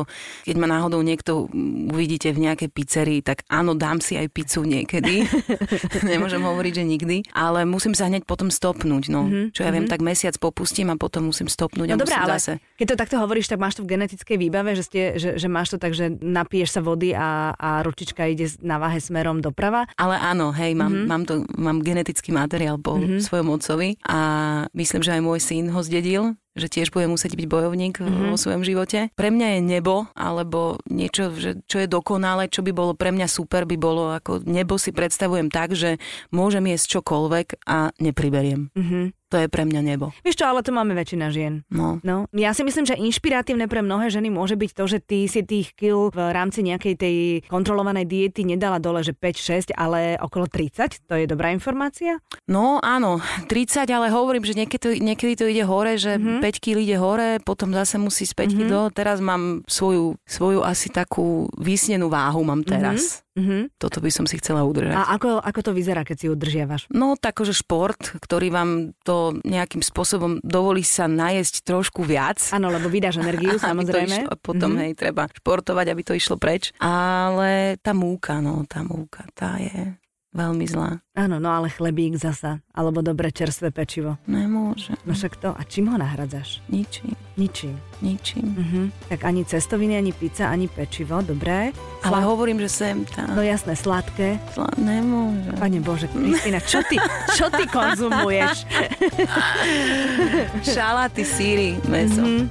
keď 0.53 0.61
ma 0.61 0.69
náhodou 0.69 1.01
niekto 1.01 1.49
uvidíte 1.89 2.29
v 2.29 2.45
nejakej 2.45 2.69
pizzerii, 2.69 3.25
tak 3.25 3.41
áno, 3.49 3.73
dám 3.73 3.97
si 3.97 4.13
aj 4.21 4.29
pizzu 4.29 4.61
niekedy. 4.61 5.25
Nemôžem 6.13 6.45
hovoriť, 6.45 6.73
že 6.77 6.83
nikdy. 6.85 7.17
Ale 7.33 7.65
musím 7.65 7.97
sa 7.97 8.05
hneď 8.05 8.29
potom 8.29 8.53
stopnúť. 8.53 9.09
No. 9.09 9.25
Mm-hmm. 9.25 9.49
Čo 9.49 9.65
ja 9.65 9.73
viem, 9.73 9.89
mhm. 9.89 9.91
tak 9.97 10.05
mesiac 10.05 10.37
popustím 10.37 10.93
a 10.93 10.95
potom 11.01 11.33
musím 11.33 11.49
stopnúť 11.49 11.89
no 11.89 11.93
a 11.97 12.01
dobré, 12.05 12.13
ale 12.13 12.37
zase. 12.37 12.61
Keď 12.77 12.85
to 12.85 12.99
takto 13.01 13.17
hovoríš, 13.17 13.49
tak 13.49 13.57
máš 13.57 13.81
to 13.81 13.81
v 13.81 13.97
genetickej 13.97 14.37
výbave, 14.37 14.77
že, 14.77 14.83
ste, 14.85 15.01
že, 15.17 15.41
že 15.41 15.47
máš 15.49 15.73
to 15.73 15.81
tak, 15.81 15.97
že 15.97 16.13
napiješ 16.21 16.77
sa 16.77 16.81
vody 16.85 17.17
a, 17.17 17.57
a 17.57 17.81
ručička 17.81 18.29
ide 18.29 18.45
na 18.61 18.77
váhe 18.77 19.01
smerom 19.01 19.41
doprava. 19.41 19.89
Ale 19.97 20.21
áno, 20.21 20.53
hej, 20.53 20.77
mám, 20.77 20.93
mm-hmm. 20.93 21.09
mám, 21.09 21.23
to, 21.25 21.33
mám 21.57 21.81
genetický 21.81 22.29
materiál 22.29 22.77
po 22.77 23.01
mm-hmm. 23.01 23.25
svojom 23.25 23.49
otcovi 23.49 23.97
a 24.05 24.19
myslím, 24.77 25.01
že 25.01 25.17
aj 25.17 25.21
môj 25.25 25.39
syn 25.41 25.73
ho 25.73 25.81
zdedil 25.81 26.37
že 26.53 26.69
tiež 26.69 26.93
bude 26.93 27.09
musieť 27.09 27.33
byť 27.33 27.47
bojovník 27.49 27.97
mm-hmm. 27.97 28.29
vo 28.29 28.37
svojom 28.37 28.61
živote. 28.61 29.09
Pre 29.13 29.29
mňa 29.33 29.57
je 29.57 29.61
nebo, 29.61 30.05
alebo 30.13 30.77
niečo, 30.85 31.33
že, 31.33 31.61
čo 31.65 31.81
je 31.81 31.87
dokonalé, 31.89 32.49
čo 32.49 32.61
by 32.61 32.71
bolo 32.71 32.93
pre 32.93 33.09
mňa 33.09 33.25
super, 33.25 33.65
by 33.65 33.77
bolo 33.77 34.13
ako 34.13 34.45
nebo 34.45 34.77
si 34.77 34.93
predstavujem 34.93 35.49
tak, 35.49 35.73
že 35.73 35.97
môžem 36.29 36.69
jesť 36.69 37.01
čokoľvek 37.01 37.65
a 37.65 37.89
nepriberiem. 37.97 38.69
Mm-hmm 38.73 39.22
to 39.33 39.41
je 39.41 39.49
pre 39.49 39.65
mňa 39.65 39.81
nebo. 39.81 40.13
Vieš 40.21 40.37
čo, 40.37 40.45
ale 40.45 40.61
to 40.61 40.69
máme 40.69 40.93
väčšina 40.93 41.33
žien. 41.33 41.65
No. 41.73 41.97
no. 42.05 42.29
Ja 42.37 42.53
si 42.53 42.61
myslím, 42.61 42.85
že 42.85 42.93
inšpiratívne 42.93 43.65
pre 43.65 43.81
mnohé 43.81 44.13
ženy 44.13 44.29
môže 44.29 44.53
byť 44.53 44.71
to, 44.77 44.85
že 44.85 45.01
ty 45.01 45.25
si 45.25 45.41
tých 45.41 45.73
kil 45.73 46.13
v 46.13 46.29
rámci 46.29 46.61
nejakej 46.61 46.93
tej 46.93 47.15
kontrolovanej 47.49 48.05
diety 48.05 48.45
nedala 48.45 48.77
dole, 48.77 49.01
že 49.01 49.17
5-6, 49.17 49.73
ale 49.73 50.21
okolo 50.21 50.45
30. 50.45 51.09
To 51.09 51.17
je 51.17 51.25
dobrá 51.25 51.49
informácia? 51.49 52.21
No 52.45 52.77
áno, 52.85 53.17
30, 53.49 53.89
ale 53.89 54.13
hovorím, 54.13 54.45
že 54.45 54.53
niekedy 54.53 54.77
to, 54.77 54.89
niekedy 54.93 55.33
to 55.33 55.45
ide 55.49 55.65
hore, 55.65 55.97
že 55.97 56.21
mm-hmm. 56.21 56.45
5 56.45 56.61
kg 56.61 56.77
ide 56.77 56.97
hore, 57.01 57.29
potom 57.41 57.73
zase 57.73 57.97
musí 57.97 58.29
späť 58.29 58.53
mm-hmm. 58.53 58.69
do. 58.69 58.79
Teraz 58.93 59.17
mám 59.17 59.65
svoju, 59.65 60.13
svoju 60.29 60.61
asi 60.61 60.93
takú 60.93 61.49
vysnenú 61.57 62.05
váhu 62.13 62.45
mám 62.45 62.61
teraz. 62.61 63.01
Mm-hmm. 63.01 63.23
Mhm. 63.33 63.73
Toto 63.75 63.97
by 63.97 64.09
som 64.09 64.25
si 64.25 64.37
chcela 64.37 64.61
udržať. 64.61 64.93
A 64.93 65.09
ako, 65.11 65.41
ako 65.41 65.59
to 65.59 65.71
vyzerá, 65.71 66.01
keď 66.01 66.17
si 66.17 66.27
udržiavaš? 66.27 66.85
No, 66.89 67.15
takože 67.15 67.49
šport, 67.51 67.97
ktorý 68.15 68.47
vám 68.47 68.69
to 69.01 69.33
nejakým 69.41 69.81
spôsobom 69.81 70.37
dovolí 70.39 70.81
sa 70.81 71.05
najesť 71.05 71.65
trošku 71.65 72.01
viac. 72.01 72.37
Áno, 72.49 72.69
lebo 72.69 72.85
vydáš 72.87 73.17
energiu, 73.17 73.57
samozrejme. 73.63 74.29
išlo, 74.29 74.33
potom, 74.37 74.73
Mhm. 74.73 74.79
hej, 74.79 74.91
treba 74.93 75.25
športovať, 75.27 75.85
aby 75.87 76.01
to 76.03 76.13
išlo 76.13 76.37
preč. 76.37 76.69
Ale 76.77 77.79
tá 77.79 77.91
múka, 77.91 78.37
no, 78.37 78.61
tá 78.65 78.85
múka, 78.85 79.25
tá 79.33 79.57
je 79.57 79.97
veľmi 80.33 80.65
zlá. 80.65 80.99
Áno, 81.13 81.37
no 81.37 81.47
ale 81.47 81.69
chlebík 81.69 82.13
zasa, 82.15 82.57
alebo 82.69 82.99
dobre 82.99 83.29
čerstvé 83.29 83.69
pečivo. 83.69 84.17
Nemôže. 84.25 84.97
No 85.03 85.13
však 85.13 85.37
to, 85.37 85.49
a 85.49 85.61
čím 85.63 85.87
ho 85.87 85.95
nahradzáš? 85.95 86.57
Ničím, 86.67 87.13
Ničím. 87.33 87.77
ničím. 87.99 88.45
Mhm. 88.51 88.81
Tak 89.07 89.23
ani 89.23 89.41
cestoviny, 89.43 89.93
ani 89.95 90.09
pizza, 90.09 90.49
ani 90.49 90.65
pečivo, 90.65 91.21
dobré. 91.21 91.69
Ale 92.01 92.17
Slad- 92.17 92.27
hovorím, 92.27 92.57
že 92.59 92.69
sem 92.69 93.05
tá. 93.05 93.25
No 93.27 93.39
jasné, 93.39 93.73
sladké. 93.73 94.41
Zlá, 94.51 94.73
nemôže. 94.75 95.53
Pane 95.53 95.79
Bože, 95.79 96.09
Kristina, 96.09 96.57
čo 96.59 96.81
ty, 96.83 96.97
čo 97.31 97.47
ty 97.47 97.63
konzumuješ? 97.65 98.65
Šaláty, 100.65 101.23
síry, 101.23 101.77
meso. 101.85 102.21
Mhm. 102.21 102.49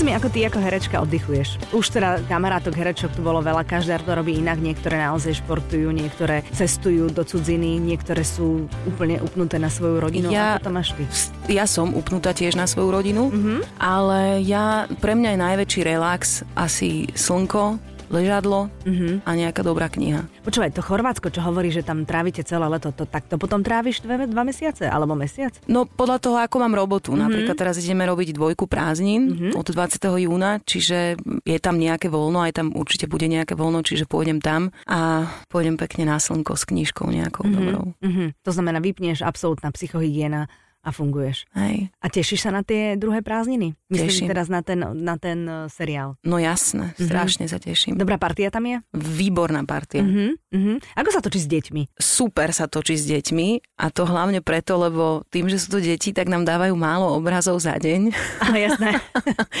Povedz 0.00 0.08
mi, 0.08 0.16
ako 0.16 0.32
ty 0.32 0.48
ako 0.48 0.64
herečka 0.64 0.96
oddychuješ. 0.96 1.48
Už 1.76 1.92
teda 1.92 2.24
kamarátok 2.24 2.72
herečok 2.72 3.12
tu 3.12 3.20
bolo 3.20 3.44
veľa, 3.44 3.68
každá 3.68 4.00
to 4.00 4.16
robí 4.16 4.32
inak, 4.32 4.56
niektoré 4.56 4.96
naozaj 4.96 5.44
športujú, 5.44 5.92
niektoré 5.92 6.40
cestujú 6.56 7.12
do 7.12 7.20
cudziny, 7.20 7.76
niektoré 7.76 8.24
sú 8.24 8.64
úplne 8.88 9.20
upnuté 9.20 9.60
na 9.60 9.68
svoju 9.68 10.00
rodinu. 10.00 10.32
Ja- 10.32 10.56
Ako 10.56 10.64
to 10.64 10.72
máš 10.72 10.96
ty? 10.96 11.04
Ja 11.52 11.68
som 11.68 11.92
upnutá 11.92 12.32
tiež 12.32 12.56
na 12.56 12.64
svoju 12.64 12.88
rodinu, 12.88 13.28
Mhm. 13.28 13.76
ale 13.76 14.40
ja, 14.40 14.88
pre 14.96 15.12
mňa 15.12 15.36
je 15.36 15.44
najväčší 15.44 15.80
relax 15.84 16.20
asi 16.56 17.12
slnko, 17.12 17.76
ležadlo 18.10 18.68
Mhm. 18.84 19.22
a 19.24 19.30
nejaká 19.32 19.62
dobrá 19.62 19.86
kniha. 19.86 20.26
Počúvaj, 20.42 20.74
to 20.74 20.82
Chorvátsko, 20.82 21.30
čo 21.30 21.40
hovorí, 21.40 21.70
že 21.70 21.86
tam 21.86 22.02
trávite 22.02 22.42
celé 22.42 22.66
leto, 22.66 22.90
to, 22.90 23.06
tak 23.06 23.30
to 23.30 23.38
potom 23.38 23.62
tráviš 23.62 24.02
dve, 24.02 24.26
dva 24.26 24.42
mesiace 24.42 24.90
alebo 24.90 25.14
mesiac? 25.14 25.54
No 25.70 25.86
podľa 25.86 26.18
toho, 26.18 26.36
ako 26.42 26.56
mám 26.60 26.74
robotu. 26.74 27.14
Mhm. 27.14 27.20
Napríklad 27.22 27.56
teraz 27.56 27.78
ideme 27.78 28.04
robiť 28.04 28.34
dvojku 28.34 28.66
prázdnin 28.66 29.54
od 29.54 29.66
20. 29.66 30.18
júna, 30.18 30.58
čiže 30.66 31.16
je 31.46 31.58
tam 31.62 31.78
nejaké 31.78 32.10
voľno, 32.10 32.42
aj 32.42 32.58
tam 32.58 32.66
určite 32.74 33.06
bude 33.06 33.30
nejaké 33.30 33.54
voľno, 33.54 33.86
čiže 33.86 34.10
pôjdem 34.10 34.42
tam 34.42 34.74
a 34.84 35.30
pôjdem 35.46 35.78
pekne 35.78 36.10
na 36.10 36.18
slnko 36.18 36.58
s 36.58 36.66
knižkou 36.66 37.06
nejakou 37.06 37.46
dobrou. 37.46 37.94
Mhm. 38.02 38.42
To 38.42 38.50
znamená, 38.50 38.82
vypneš 38.82 39.22
absolútna 39.22 39.70
psychohygiena 39.70 40.50
a 40.80 40.90
funguješ. 40.90 41.44
Hej. 41.52 41.92
A 41.94 42.06
tešíš 42.06 42.40
sa 42.40 42.50
na 42.50 42.60
tie 42.60 42.94
druhé 42.94 43.20
prázdniny? 43.20 43.76
Myslím 43.86 44.08
Teším. 44.08 44.28
teraz 44.28 44.46
na 44.46 44.60
ten, 44.60 44.80
na 44.80 45.16
ten 45.16 45.38
uh, 45.42 45.66
seriál. 45.66 46.16
No 46.22 46.36
jasné, 46.36 46.94
Mhm. 46.94 47.04
strašne 47.04 47.44
sa 47.44 47.56
teším. 47.56 47.94
Dobrá 47.94 48.16
partia 48.16 48.48
tam 48.48 48.64
je? 48.64 48.80
Výborná 48.90 49.60
partia. 49.62 50.00
Mhm. 50.00 50.40
Mhm. 50.50 50.72
Ako 50.94 51.10
sa 51.10 51.20
točí 51.20 51.38
s 51.38 51.46
deťmi? 51.46 51.82
super 51.96 52.50
sa 52.50 52.64
točí 52.64 52.94
s 52.94 53.04
deťmi 53.04 53.48
a 53.76 53.88
to 53.88 54.02
hlavne 54.02 54.40
preto, 54.40 54.76
lebo 54.76 55.22
tým, 55.26 55.46
že 55.46 55.58
sú 55.58 55.68
to 55.70 55.80
deti, 55.80 56.10
tak 56.10 56.26
nám 56.26 56.42
dávajú 56.42 56.72
málo 56.72 57.12
obrazov 57.12 57.58
za 57.58 57.74
deň. 57.74 58.00
Ale 58.40 58.56
jasné. 58.62 58.90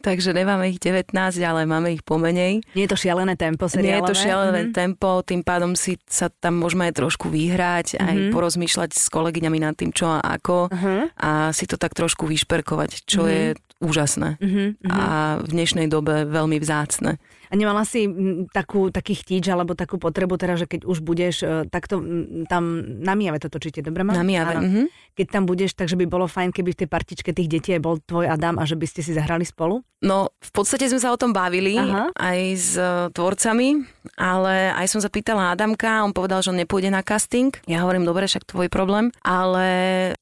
Takže 0.00 0.32
nemáme 0.32 0.68
ich 0.68 0.78
19, 0.78 1.12
ale 1.38 1.64
máme 1.64 1.92
ich 1.92 2.02
pomenej. 2.02 2.62
Nie 2.72 2.84
je 2.84 2.90
to 2.90 2.98
šialené 2.98 3.34
tempo 3.34 3.66
seriálové? 3.66 3.84
Nie 3.84 3.98
je 3.98 4.08
to 4.08 4.16
šialené 4.16 4.60
Mhm. 4.64 4.72
tempo, 4.72 5.08
tým 5.22 5.42
pádom 5.42 5.74
si 5.74 5.98
sa 6.04 6.30
tam 6.30 6.56
môžeme 6.56 6.86
aj 6.86 6.94
trošku 6.96 7.28
vyhrať, 7.28 7.98
aj 7.98 8.16
Mhm. 8.18 8.32
porozmýšľať 8.32 8.90
s 8.92 9.06
kolegyňami 9.08 9.58
nad 9.60 9.74
tým, 9.74 9.90
čo 9.90 10.08
a 10.08 10.37
ako 10.38 10.70
Mhm. 10.70 11.18
a 11.18 11.50
si 11.50 11.66
to 11.66 11.74
tak 11.76 11.92
trošku 11.92 12.24
vyšperkovať, 12.30 13.04
čo 13.04 13.26
je 13.26 13.58
úžasné. 13.82 14.38
Mhm. 14.38 14.64
A 14.90 15.02
v 15.42 15.46
dnešnej 15.50 15.86
dobe 15.90 16.26
veľmi 16.26 16.58
vzácne. 16.62 17.18
A 17.48 17.54
nemala 17.56 17.82
si 17.88 18.04
takú, 18.52 18.92
taký 18.92 19.16
chtíč 19.16 19.48
alebo 19.48 19.72
takú 19.72 19.96
potrebu 19.96 20.36
teda, 20.36 20.60
že 20.60 20.66
keď 20.68 20.84
už 20.84 21.00
budeš 21.00 21.36
e, 21.42 21.46
takto 21.68 22.00
tam 22.46 22.62
na 23.00 23.16
Mijave 23.16 23.40
to 23.40 23.48
točíte, 23.48 23.80
dobre 23.80 24.04
mám? 24.04 24.16
Na 24.16 24.24
Mijave, 24.24 24.54
mhm. 24.60 24.84
Keď 25.18 25.26
tam 25.34 25.50
budeš, 25.50 25.74
takže 25.74 25.98
by 25.98 26.06
bolo 26.06 26.30
fajn, 26.30 26.54
keby 26.54 26.78
v 26.78 26.80
tej 26.84 26.88
partičke 26.88 27.34
tých 27.34 27.50
detí 27.50 27.74
bol 27.82 27.98
tvoj 27.98 28.30
Adam 28.30 28.62
a 28.62 28.64
že 28.64 28.78
by 28.78 28.86
ste 28.86 29.02
si 29.02 29.10
zahrali 29.10 29.42
spolu? 29.42 29.82
No, 29.98 30.30
v 30.38 30.50
podstate 30.54 30.86
sme 30.86 31.02
sa 31.02 31.10
o 31.10 31.18
tom 31.18 31.34
bavili 31.34 31.74
Aha. 31.74 32.14
aj 32.14 32.38
s 32.54 32.78
e, 32.78 33.10
tvorcami, 33.10 33.82
ale 34.14 34.70
aj 34.70 34.86
som 34.86 35.02
zapýtala 35.02 35.50
Adamka, 35.50 36.06
on 36.06 36.14
povedal, 36.14 36.38
že 36.38 36.54
on 36.54 36.60
nepôjde 36.62 36.94
na 36.94 37.02
casting. 37.02 37.50
Ja 37.66 37.82
hovorím, 37.82 38.06
dobre, 38.06 38.30
však 38.30 38.46
tvoj 38.46 38.70
problém. 38.70 39.10
Ale 39.26 39.66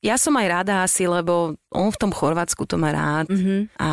ja 0.01 0.17
som 0.17 0.33
aj 0.41 0.47
rada 0.49 0.75
asi, 0.81 1.05
lebo 1.05 1.61
on 1.69 1.93
v 1.93 2.01
tom 2.01 2.09
Chorvátsku 2.09 2.65
to 2.65 2.81
má 2.81 2.89
rád 2.89 3.29
Mhm. 3.29 3.69
a 3.77 3.91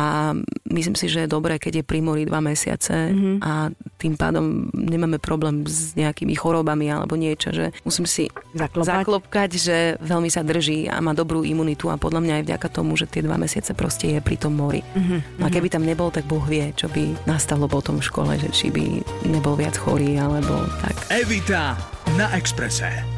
myslím 0.72 0.96
si, 0.96 1.12
že 1.12 1.28
je 1.28 1.28
dobré, 1.28 1.60
keď 1.60 1.80
je 1.80 1.84
pri 1.84 2.00
mori 2.00 2.24
dva 2.24 2.40
mesiace 2.40 3.12
Mhm. 3.24 3.40
a 3.40 3.52
tým 3.96 4.14
pádom 4.14 4.44
nemáme 4.70 5.16
problém 5.16 5.64
s 5.64 5.96
nejakými 5.96 6.36
chorobami 6.36 6.86
alebo 6.86 7.16
niečo, 7.16 7.48
že 7.50 7.72
musím 7.82 8.04
si 8.04 8.28
Zaklopať. 8.52 8.84
zaklopkať, 8.84 9.50
že 9.54 9.76
veľmi 9.98 10.28
sa 10.28 10.44
drží 10.44 10.84
a 10.86 11.00
má 11.00 11.16
dobrú 11.16 11.40
imunitu 11.40 11.88
a 11.88 11.96
podľa 11.96 12.20
mňa 12.20 12.34
aj 12.36 12.44
vďaka 12.44 12.68
tomu, 12.68 12.92
že 12.94 13.08
tie 13.08 13.24
dva 13.24 13.40
mesiace 13.40 13.72
proste 13.72 14.12
je 14.12 14.20
pri 14.20 14.36
tom 14.36 14.52
mori. 14.52 14.84
Mhm. 14.92 15.40
No 15.40 15.46
a 15.46 15.50
keby 15.50 15.72
tam 15.72 15.82
nebol, 15.82 16.12
tak 16.12 16.28
Boh 16.28 16.44
vie, 16.44 16.68
čo 16.74 16.86
by 16.86 17.24
nastalo 17.24 17.64
potom 17.64 17.96
v 17.96 18.04
škole, 18.04 18.32
že 18.36 18.52
či 18.52 18.68
by 18.68 18.84
nebol 19.24 19.56
viac 19.56 19.74
chorý, 19.74 20.20
alebo 20.20 20.68
tak. 20.84 20.94
Evita 21.08 21.78
na 22.20 22.28
Exprese. 22.36 23.13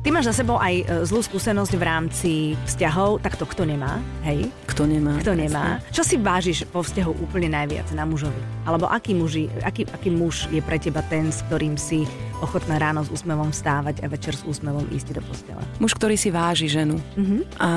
Ty 0.00 0.16
máš 0.16 0.32
za 0.32 0.40
sebou 0.40 0.56
aj 0.56 0.74
e, 0.80 0.84
zlú 1.04 1.20
skúsenosť 1.20 1.76
v 1.76 1.84
rámci 1.84 2.32
vzťahov, 2.64 3.20
tak 3.20 3.36
to 3.36 3.44
kto 3.44 3.68
nemá, 3.68 4.00
hej? 4.24 4.48
Kto 4.64 4.88
nemá? 4.88 5.20
Kto 5.20 5.36
nemá? 5.36 5.76
Čo 5.92 6.00
si 6.00 6.16
vážiš 6.16 6.64
vo 6.72 6.80
vzťahu 6.80 7.20
úplne 7.20 7.52
najviac 7.52 7.84
na 7.92 8.08
mužovi? 8.08 8.40
Alebo 8.64 8.88
aký, 8.88 9.12
muži, 9.12 9.52
aký, 9.60 9.84
aký 9.92 10.08
muž 10.08 10.48
je 10.48 10.64
pre 10.64 10.80
teba 10.80 11.04
ten, 11.04 11.28
s 11.28 11.44
ktorým 11.44 11.76
si 11.76 12.08
ochotná 12.40 12.80
ráno 12.80 13.04
s 13.04 13.12
úsmevom 13.12 13.52
vstávať 13.52 14.02
a 14.02 14.06
večer 14.08 14.32
s 14.32 14.42
úsmevom 14.44 14.88
ísť 14.88 15.16
do 15.16 15.22
postele? 15.22 15.62
Muž, 15.78 15.92
ktorý 15.96 16.16
si 16.16 16.32
váži 16.32 16.66
ženu. 16.66 16.96
Mhm. 17.16 17.36
A 17.60 17.70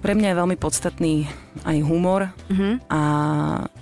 pre 0.00 0.16
mňa 0.16 0.32
je 0.32 0.40
veľmi 0.40 0.56
podstatný 0.56 1.28
aj 1.66 1.76
humor 1.82 2.30
Mhm. 2.48 2.86
a 2.88 3.00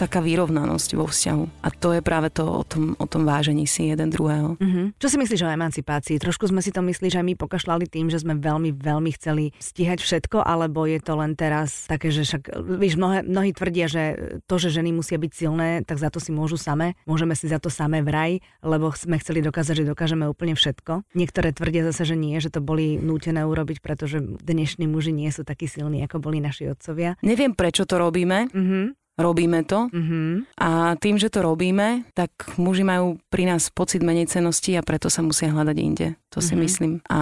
taká 0.00 0.24
vyrovnanosť 0.24 0.90
vo 0.96 1.06
vzťahu. 1.06 1.44
A 1.62 1.68
to 1.70 1.92
je 1.94 2.00
práve 2.00 2.32
to 2.32 2.42
o 2.48 2.64
tom, 2.64 2.96
o 2.96 3.06
tom 3.06 3.28
vážení 3.28 3.68
si 3.68 3.92
jeden 3.92 4.08
druhého. 4.08 4.56
Mhm. 4.58 4.96
Čo 4.96 5.06
si 5.12 5.16
myslíš 5.20 5.44
o 5.44 5.52
emancipácii? 5.52 6.16
Trošku 6.18 6.48
sme 6.48 6.64
si 6.64 6.72
to 6.72 6.80
myslí, 6.80 7.12
že 7.12 7.20
my 7.20 7.36
pokašľali 7.36 7.84
tým, 7.84 8.08
že 8.08 8.24
sme 8.24 8.34
veľmi, 8.40 8.72
veľmi 8.72 9.10
chceli 9.14 9.52
stíhať 9.60 10.00
všetko, 10.00 10.40
alebo 10.40 10.88
je 10.88 10.98
to 11.04 11.12
len 11.14 11.36
teraz 11.36 11.84
také, 11.84 12.08
že 12.08 12.24
však, 12.24 12.56
víš, 12.80 12.96
mnohé, 12.96 13.20
mnohí 13.22 13.52
tvrdia, 13.52 13.84
že 13.84 14.02
to, 14.48 14.56
že 14.56 14.72
ženy 14.72 14.96
musia 14.96 15.20
byť 15.20 15.32
silné, 15.36 15.68
tak 15.84 16.00
za 16.00 16.08
to 16.08 16.18
si 16.18 16.32
môžu 16.32 16.56
same. 16.56 16.96
Môžeme 17.04 17.36
si 17.36 17.44
za 17.46 17.60
to 17.60 17.68
same 17.68 18.00
vraj, 18.00 18.40
lebo 18.64 18.88
sme 18.96 19.20
chceli 19.20 19.44
dokázať, 19.44 19.84
že 19.84 19.84
dokážeme 19.84 20.07
úplne 20.30 20.56
všetko. 20.56 21.04
Niektoré 21.12 21.52
tvrdia 21.52 21.84
zase, 21.90 22.08
že 22.08 22.16
nie, 22.16 22.38
že 22.40 22.48
to 22.48 22.64
boli 22.64 22.96
nútené 22.96 23.44
urobiť, 23.44 23.84
pretože 23.84 24.22
dnešní 24.22 24.88
muži 24.88 25.12
nie 25.12 25.28
sú 25.28 25.44
takí 25.44 25.68
silní, 25.68 26.00
ako 26.06 26.22
boli 26.22 26.40
naši 26.40 26.72
otcovia. 26.72 27.20
Neviem, 27.20 27.52
prečo 27.52 27.84
to 27.84 28.00
robíme. 28.00 28.48
Mhm. 28.54 28.96
Robíme 29.18 29.60
to. 29.62 29.90
Mhm. 29.90 30.46
A 30.56 30.68
tým, 30.94 31.14
že 31.14 31.26
to 31.26 31.42
robíme, 31.42 32.06
tak 32.12 32.30
muži 32.54 32.82
majú 32.82 33.18
pri 33.26 33.44
nás 33.46 33.66
pocit 33.68 34.00
menej 34.00 34.26
cenosti 34.26 34.72
a 34.72 34.80
preto 34.80 35.06
sa 35.06 35.20
musia 35.20 35.48
hľadať 35.48 35.76
inde. 35.76 36.14
To 36.28 36.38
si 36.38 36.52
Mhm. 36.52 36.60
myslím. 36.60 36.92
A 37.06 37.18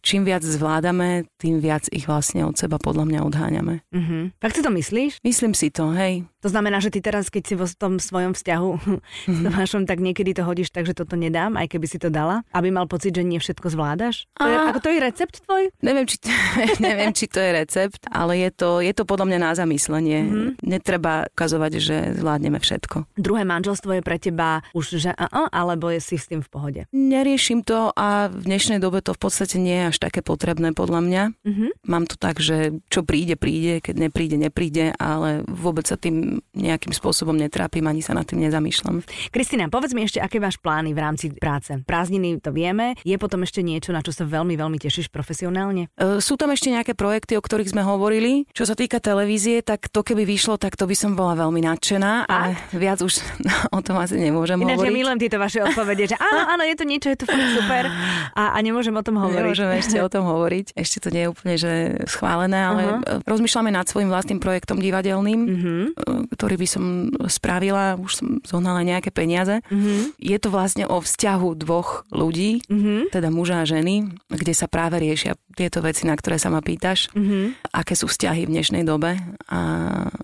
čím 0.00 0.22
viac 0.22 0.42
zvládame, 0.42 1.24
tým 1.36 1.58
viac 1.58 1.86
ich 1.88 2.04
vlastne 2.04 2.42
od 2.42 2.52
seba 2.52 2.76
podľa 2.76 3.06
mňa 3.06 3.20
odháňame. 3.22 3.74
Mhm. 3.88 4.36
Tak 4.36 4.50
si 4.50 4.60
to 4.60 4.68
myslíš? 4.68 5.22
Myslím 5.22 5.52
si 5.52 5.70
to, 5.70 5.88
hej. 5.90 6.26
To 6.38 6.48
znamená, 6.48 6.78
že 6.78 6.90
ty 6.90 7.00
teraz, 7.00 7.28
keď 7.28 7.42
si 7.44 7.54
vo 7.54 7.66
tom 7.66 7.98
svojom 7.98 8.34
vzťahu 8.34 8.70
s 9.30 9.38
Tomášom, 9.42 9.82
tak 9.84 9.98
niekedy 9.98 10.32
to 10.32 10.42
hodíš 10.42 10.68
tak, 10.68 10.84
že 10.84 10.94
toto 10.94 11.14
nedám, 11.14 11.54
aj 11.54 11.66
keby 11.68 11.86
si 11.86 11.96
to 11.96 12.10
dala, 12.10 12.42
aby 12.52 12.68
mal 12.68 12.84
pocit, 12.84 13.10
že 13.12 13.22
nie 13.22 13.38
všetko 13.38 13.70
zvládaš? 13.70 14.26
To 14.36 14.44
je, 14.44 14.54
A- 14.54 14.68
ako 14.68 14.80
to 14.80 14.90
je 14.90 14.98
recept 15.00 15.34
tvoj? 15.40 15.62
Neviem 15.80 16.04
či, 16.04 16.16
neviem, 16.82 17.10
či 17.10 17.24
to 17.24 17.38
je 17.38 17.50
recept, 17.54 18.02
ale 18.06 18.36
je 18.38 18.50
to, 18.52 18.78
je 18.80 18.92
to 18.92 19.02
podľa 19.02 19.26
mňa 19.28 19.38
na 19.40 19.50
zamyslenie. 19.54 20.18
Mhm. 20.20 20.48
Netreba 20.60 21.30
ukazovať, 21.38 21.72
že 21.78 21.96
zvládneme 22.18 22.58
všetko. 22.58 23.14
Druhé 23.14 23.46
manželstvo 23.46 23.94
je 23.94 24.02
pre 24.02 24.18
teba 24.18 24.66
už, 24.74 24.98
že 24.98 25.14
a 25.14 25.46
alebo 25.54 25.86
je 25.94 26.02
si 26.02 26.18
s 26.18 26.26
tým 26.26 26.42
v 26.42 26.50
pohode? 26.50 26.80
Neriešim 26.90 27.62
to 27.62 27.94
a 27.94 28.26
v 28.26 28.42
dnešnej 28.42 28.82
dobe 28.82 28.98
to 28.98 29.14
v 29.14 29.20
podstate 29.22 29.62
nie 29.62 29.86
je 29.86 29.94
až 29.94 29.96
také 30.02 30.26
potrebné 30.26 30.74
podľa 30.74 31.00
mňa. 31.06 31.22
Mhm. 31.46 31.66
Mám 31.86 32.10
to 32.10 32.18
tak, 32.18 32.42
že 32.42 32.82
čo 32.90 33.06
príde, 33.06 33.38
príde, 33.38 33.78
keď 33.78 34.10
nepríde, 34.10 34.34
nepríde, 34.34 34.98
ale 34.98 35.46
vôbec 35.46 35.86
sa 35.86 35.94
tým 35.94 36.42
nejakým 36.58 36.90
spôsobom 36.90 37.38
netrápim, 37.38 37.86
ani 37.86 38.02
sa 38.02 38.16
nad 38.16 38.26
tým 38.26 38.42
nezamýšľam. 38.42 39.06
Kristina, 39.30 39.70
povedz 39.70 39.94
mi 39.94 40.02
ešte, 40.02 40.18
aké 40.18 40.42
máš 40.42 40.58
plány 40.58 40.96
v 40.96 41.00
rámci 41.00 41.26
práce. 41.36 41.70
Prázdniny 41.84 42.40
to 42.42 42.50
vieme, 42.50 42.96
je 43.04 43.14
potom 43.20 43.44
ešte 43.44 43.60
niečo, 43.60 43.92
na 43.92 44.00
čo 44.02 44.10
sa 44.10 44.24
veľmi, 44.24 44.56
veľmi 44.56 44.80
tešíš 44.80 45.12
profesionálne? 45.12 45.92
E, 45.94 46.18
Sú 46.24 46.40
tam 46.40 46.50
ešte 46.50 46.72
nejaké 46.72 46.96
projekty, 46.96 47.36
o 47.36 47.44
ktorých 47.44 47.76
sme 47.76 47.84
hovorili. 47.84 48.48
Čo 48.56 48.64
sa 48.66 48.74
týka 48.74 48.98
televízie, 48.98 49.60
tak 49.60 49.92
to 49.92 50.00
keby 50.00 50.24
vyšlo, 50.24 50.56
tak 50.56 50.74
to 50.74 50.88
by 50.88 50.96
som 50.96 51.12
bola 51.12 51.27
bola 51.28 51.44
veľmi 51.44 51.60
nadšená 51.60 52.24
a 52.24 52.56
viac 52.72 53.04
už 53.04 53.20
o 53.76 53.80
tom 53.84 54.00
asi 54.00 54.16
nemôžem 54.16 54.56
Ináč 54.64 54.80
ja 54.80 54.88
hovoriť. 54.88 54.96
milujem 54.96 55.20
tieto 55.20 55.36
vaše 55.36 55.60
odpovede, 55.60 56.08
že 56.08 56.16
áno, 56.16 56.56
áno, 56.56 56.62
je 56.64 56.76
to 56.80 56.84
niečo, 56.88 57.12
je 57.12 57.18
to 57.20 57.26
fakt 57.28 57.44
super 57.52 57.84
a, 58.32 58.56
a 58.56 58.58
nemôžem 58.64 58.96
o 58.96 59.04
tom 59.04 59.20
hovoriť. 59.20 59.44
Nemôžeme 59.44 59.74
ešte 59.76 59.96
o 60.00 60.08
tom 60.08 60.24
hovoriť. 60.24 60.72
Ešte 60.72 60.96
to 61.04 61.08
nie 61.12 61.28
je 61.28 61.28
úplne 61.28 61.54
že 61.60 61.72
schválené, 62.08 62.56
ale 62.64 62.82
uh-huh. 62.88 63.28
rozmýšľame 63.28 63.68
nad 63.68 63.84
svojím 63.84 64.08
vlastným 64.08 64.40
projektom 64.40 64.80
divadelným, 64.80 65.40
uh-huh. 65.44 65.84
ktorý 66.32 66.56
by 66.56 66.68
som 66.70 66.84
spravila, 67.28 68.00
už 68.00 68.12
som 68.24 68.26
zohnala 68.48 68.80
nejaké 68.80 69.12
peniaze. 69.12 69.60
Uh-huh. 69.68 70.08
Je 70.16 70.38
to 70.40 70.48
vlastne 70.48 70.88
o 70.88 70.96
vzťahu 70.96 71.48
dvoch 71.60 72.08
ľudí, 72.08 72.64
uh-huh. 72.64 73.12
teda 73.12 73.28
muža 73.28 73.60
a 73.60 73.68
ženy, 73.68 74.08
kde 74.32 74.54
sa 74.56 74.64
práve 74.64 74.96
riešia 74.96 75.36
tieto 75.58 75.82
veci, 75.82 76.06
na 76.06 76.14
ktoré 76.14 76.38
sa 76.38 76.48
ma 76.48 76.62
pýtaš, 76.62 77.10
uh-huh. 77.12 77.52
aké 77.74 77.98
sú 77.98 78.06
vzťahy 78.06 78.46
v 78.46 78.52
dnešnej 78.54 78.86
dobe 78.86 79.18
a 79.50 79.60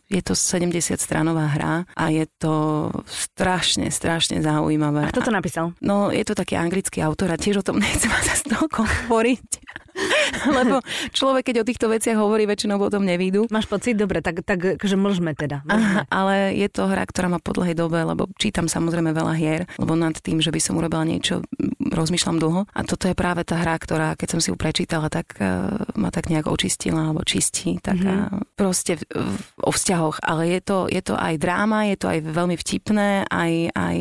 je 0.06 0.22
to 0.22 0.38
70 0.38 0.93
stranová 1.00 1.46
hra 1.50 1.88
a 1.94 2.04
je 2.10 2.26
to 2.38 2.90
strašne, 3.06 3.90
strašne 3.90 4.42
zaujímavé. 4.42 5.08
A 5.08 5.12
kto 5.14 5.26
to 5.26 5.32
napísal? 5.32 5.72
No, 5.80 6.10
je 6.10 6.22
to 6.26 6.34
taký 6.36 6.58
anglický 6.58 7.00
autor 7.02 7.32
a 7.32 7.40
tiež 7.40 7.62
o 7.62 7.66
tom 7.66 7.80
nechcem 7.82 8.10
sa 8.10 8.34
toľko 8.44 8.84
hovoriť. 8.84 9.48
Lebo 10.58 10.82
človek, 11.14 11.50
keď 11.50 11.56
o 11.62 11.68
týchto 11.68 11.86
veciach 11.86 12.18
hovorí, 12.18 12.50
väčšinou 12.50 12.82
potom 12.82 13.06
nevídu. 13.06 13.46
Máš 13.50 13.70
pocit? 13.70 13.94
Dobre, 13.94 14.20
tak, 14.20 14.42
tak 14.42 14.82
že 14.82 14.96
mlžme 14.98 15.38
teda. 15.38 15.62
Mlžme. 15.62 15.74
Aha, 15.74 16.00
ale 16.10 16.58
je 16.58 16.66
to 16.66 16.90
hra, 16.90 17.06
ktorá 17.06 17.30
má 17.30 17.38
po 17.38 17.54
dlhej 17.54 17.78
dobe, 17.78 18.02
lebo 18.02 18.26
čítam 18.34 18.66
samozrejme 18.66 19.14
veľa 19.14 19.34
hier, 19.38 19.62
lebo 19.78 19.94
nad 19.94 20.18
tým, 20.18 20.42
že 20.42 20.50
by 20.50 20.60
som 20.60 20.74
urobila 20.78 21.06
niečo, 21.06 21.46
rozmýšľam 21.94 22.36
dlho. 22.42 22.60
A 22.70 22.80
toto 22.82 23.06
je 23.06 23.14
práve 23.14 23.46
tá 23.46 23.62
hra, 23.62 23.78
ktorá, 23.78 24.18
keď 24.18 24.36
som 24.36 24.40
si 24.42 24.50
ju 24.50 24.56
prečítala, 24.58 25.06
tak 25.08 25.38
uh, 25.38 25.70
ma 25.94 26.10
tak 26.10 26.28
nejak 26.28 26.50
očistila, 26.50 27.10
alebo 27.10 27.22
čistí. 27.22 27.78
Tak 27.78 27.98
mm-hmm. 27.98 28.58
proste 28.58 28.98
v, 28.98 29.02
v, 29.14 29.38
o 29.62 29.70
vzťahoch. 29.70 30.18
Ale 30.22 30.50
je 30.50 30.60
to, 30.60 30.78
je 30.90 31.02
to 31.02 31.14
aj 31.14 31.34
dráma, 31.38 31.90
je 31.90 31.96
to 31.98 32.06
aj 32.10 32.18
veľmi 32.26 32.56
vtipné, 32.58 33.30
aj, 33.30 33.52
aj 33.72 33.98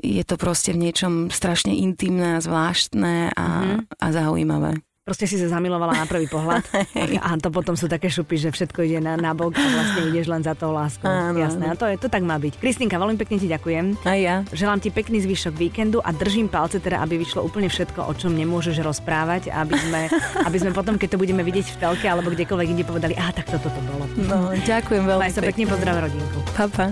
je 0.00 0.24
to 0.24 0.34
proste 0.40 0.72
v 0.72 0.82
niečom 0.88 1.28
strašne 1.28 1.76
intimné 1.76 2.40
a 2.40 2.44
zvláštne 2.44 3.36
a, 3.36 3.46
mm-hmm. 3.46 3.80
a 4.00 4.06
zaujímavé. 4.10 4.85
Proste 5.06 5.30
si 5.30 5.38
sa 5.38 5.46
zamilovala 5.46 6.02
na 6.02 6.06
prvý 6.10 6.26
pohľad. 6.26 6.66
a 7.22 7.38
to 7.38 7.54
potom 7.54 7.78
sú 7.78 7.86
také 7.86 8.10
šupy, 8.10 8.42
že 8.42 8.50
všetko 8.50 8.82
ide 8.82 8.98
na, 8.98 9.14
na 9.14 9.38
bok 9.38 9.54
a 9.54 9.62
vlastne 9.62 10.10
ideš 10.10 10.26
len 10.26 10.42
za 10.42 10.58
tou 10.58 10.74
láskou. 10.74 11.06
Áno. 11.06 11.38
Jasné, 11.38 11.70
a 11.70 11.78
to, 11.78 11.86
je, 11.86 11.94
to 11.94 12.10
tak 12.10 12.26
má 12.26 12.34
byť. 12.42 12.58
Kristinka, 12.58 12.98
veľmi 12.98 13.14
pekne 13.14 13.38
ti 13.38 13.46
ďakujem. 13.46 14.02
Aj 14.02 14.18
ja. 14.18 14.42
Želám 14.50 14.82
ti 14.82 14.90
pekný 14.90 15.22
zvyšok 15.22 15.54
víkendu 15.54 16.02
a 16.02 16.10
držím 16.10 16.50
palce 16.50 16.82
teda, 16.82 16.98
aby 17.06 17.22
vyšlo 17.22 17.46
úplne 17.46 17.70
všetko, 17.70 18.02
o 18.02 18.12
čom 18.18 18.34
nemôžeš 18.34 18.82
rozprávať, 18.82 19.54
aby 19.54 19.78
sme, 19.78 20.02
aby 20.50 20.56
sme 20.58 20.74
potom, 20.74 20.98
keď 20.98 21.14
to 21.14 21.22
budeme 21.22 21.46
vidieť 21.46 21.70
v 21.70 21.76
telke 21.86 22.10
alebo 22.10 22.34
kdekoľvek 22.34 22.66
inde 22.74 22.82
povedali, 22.82 23.14
a 23.14 23.30
tak 23.30 23.46
toto 23.46 23.70
to 23.70 23.80
bolo. 23.86 24.10
No, 24.26 24.58
ďakujem 24.58 25.06
veľmi 25.06 25.22
Maj 25.22 25.38
sa 25.38 25.46
pekne, 25.46 25.70
pozdrav 25.70 26.02
rodinku. 26.02 26.42
Pa, 26.58 26.66
pa. 26.66 26.90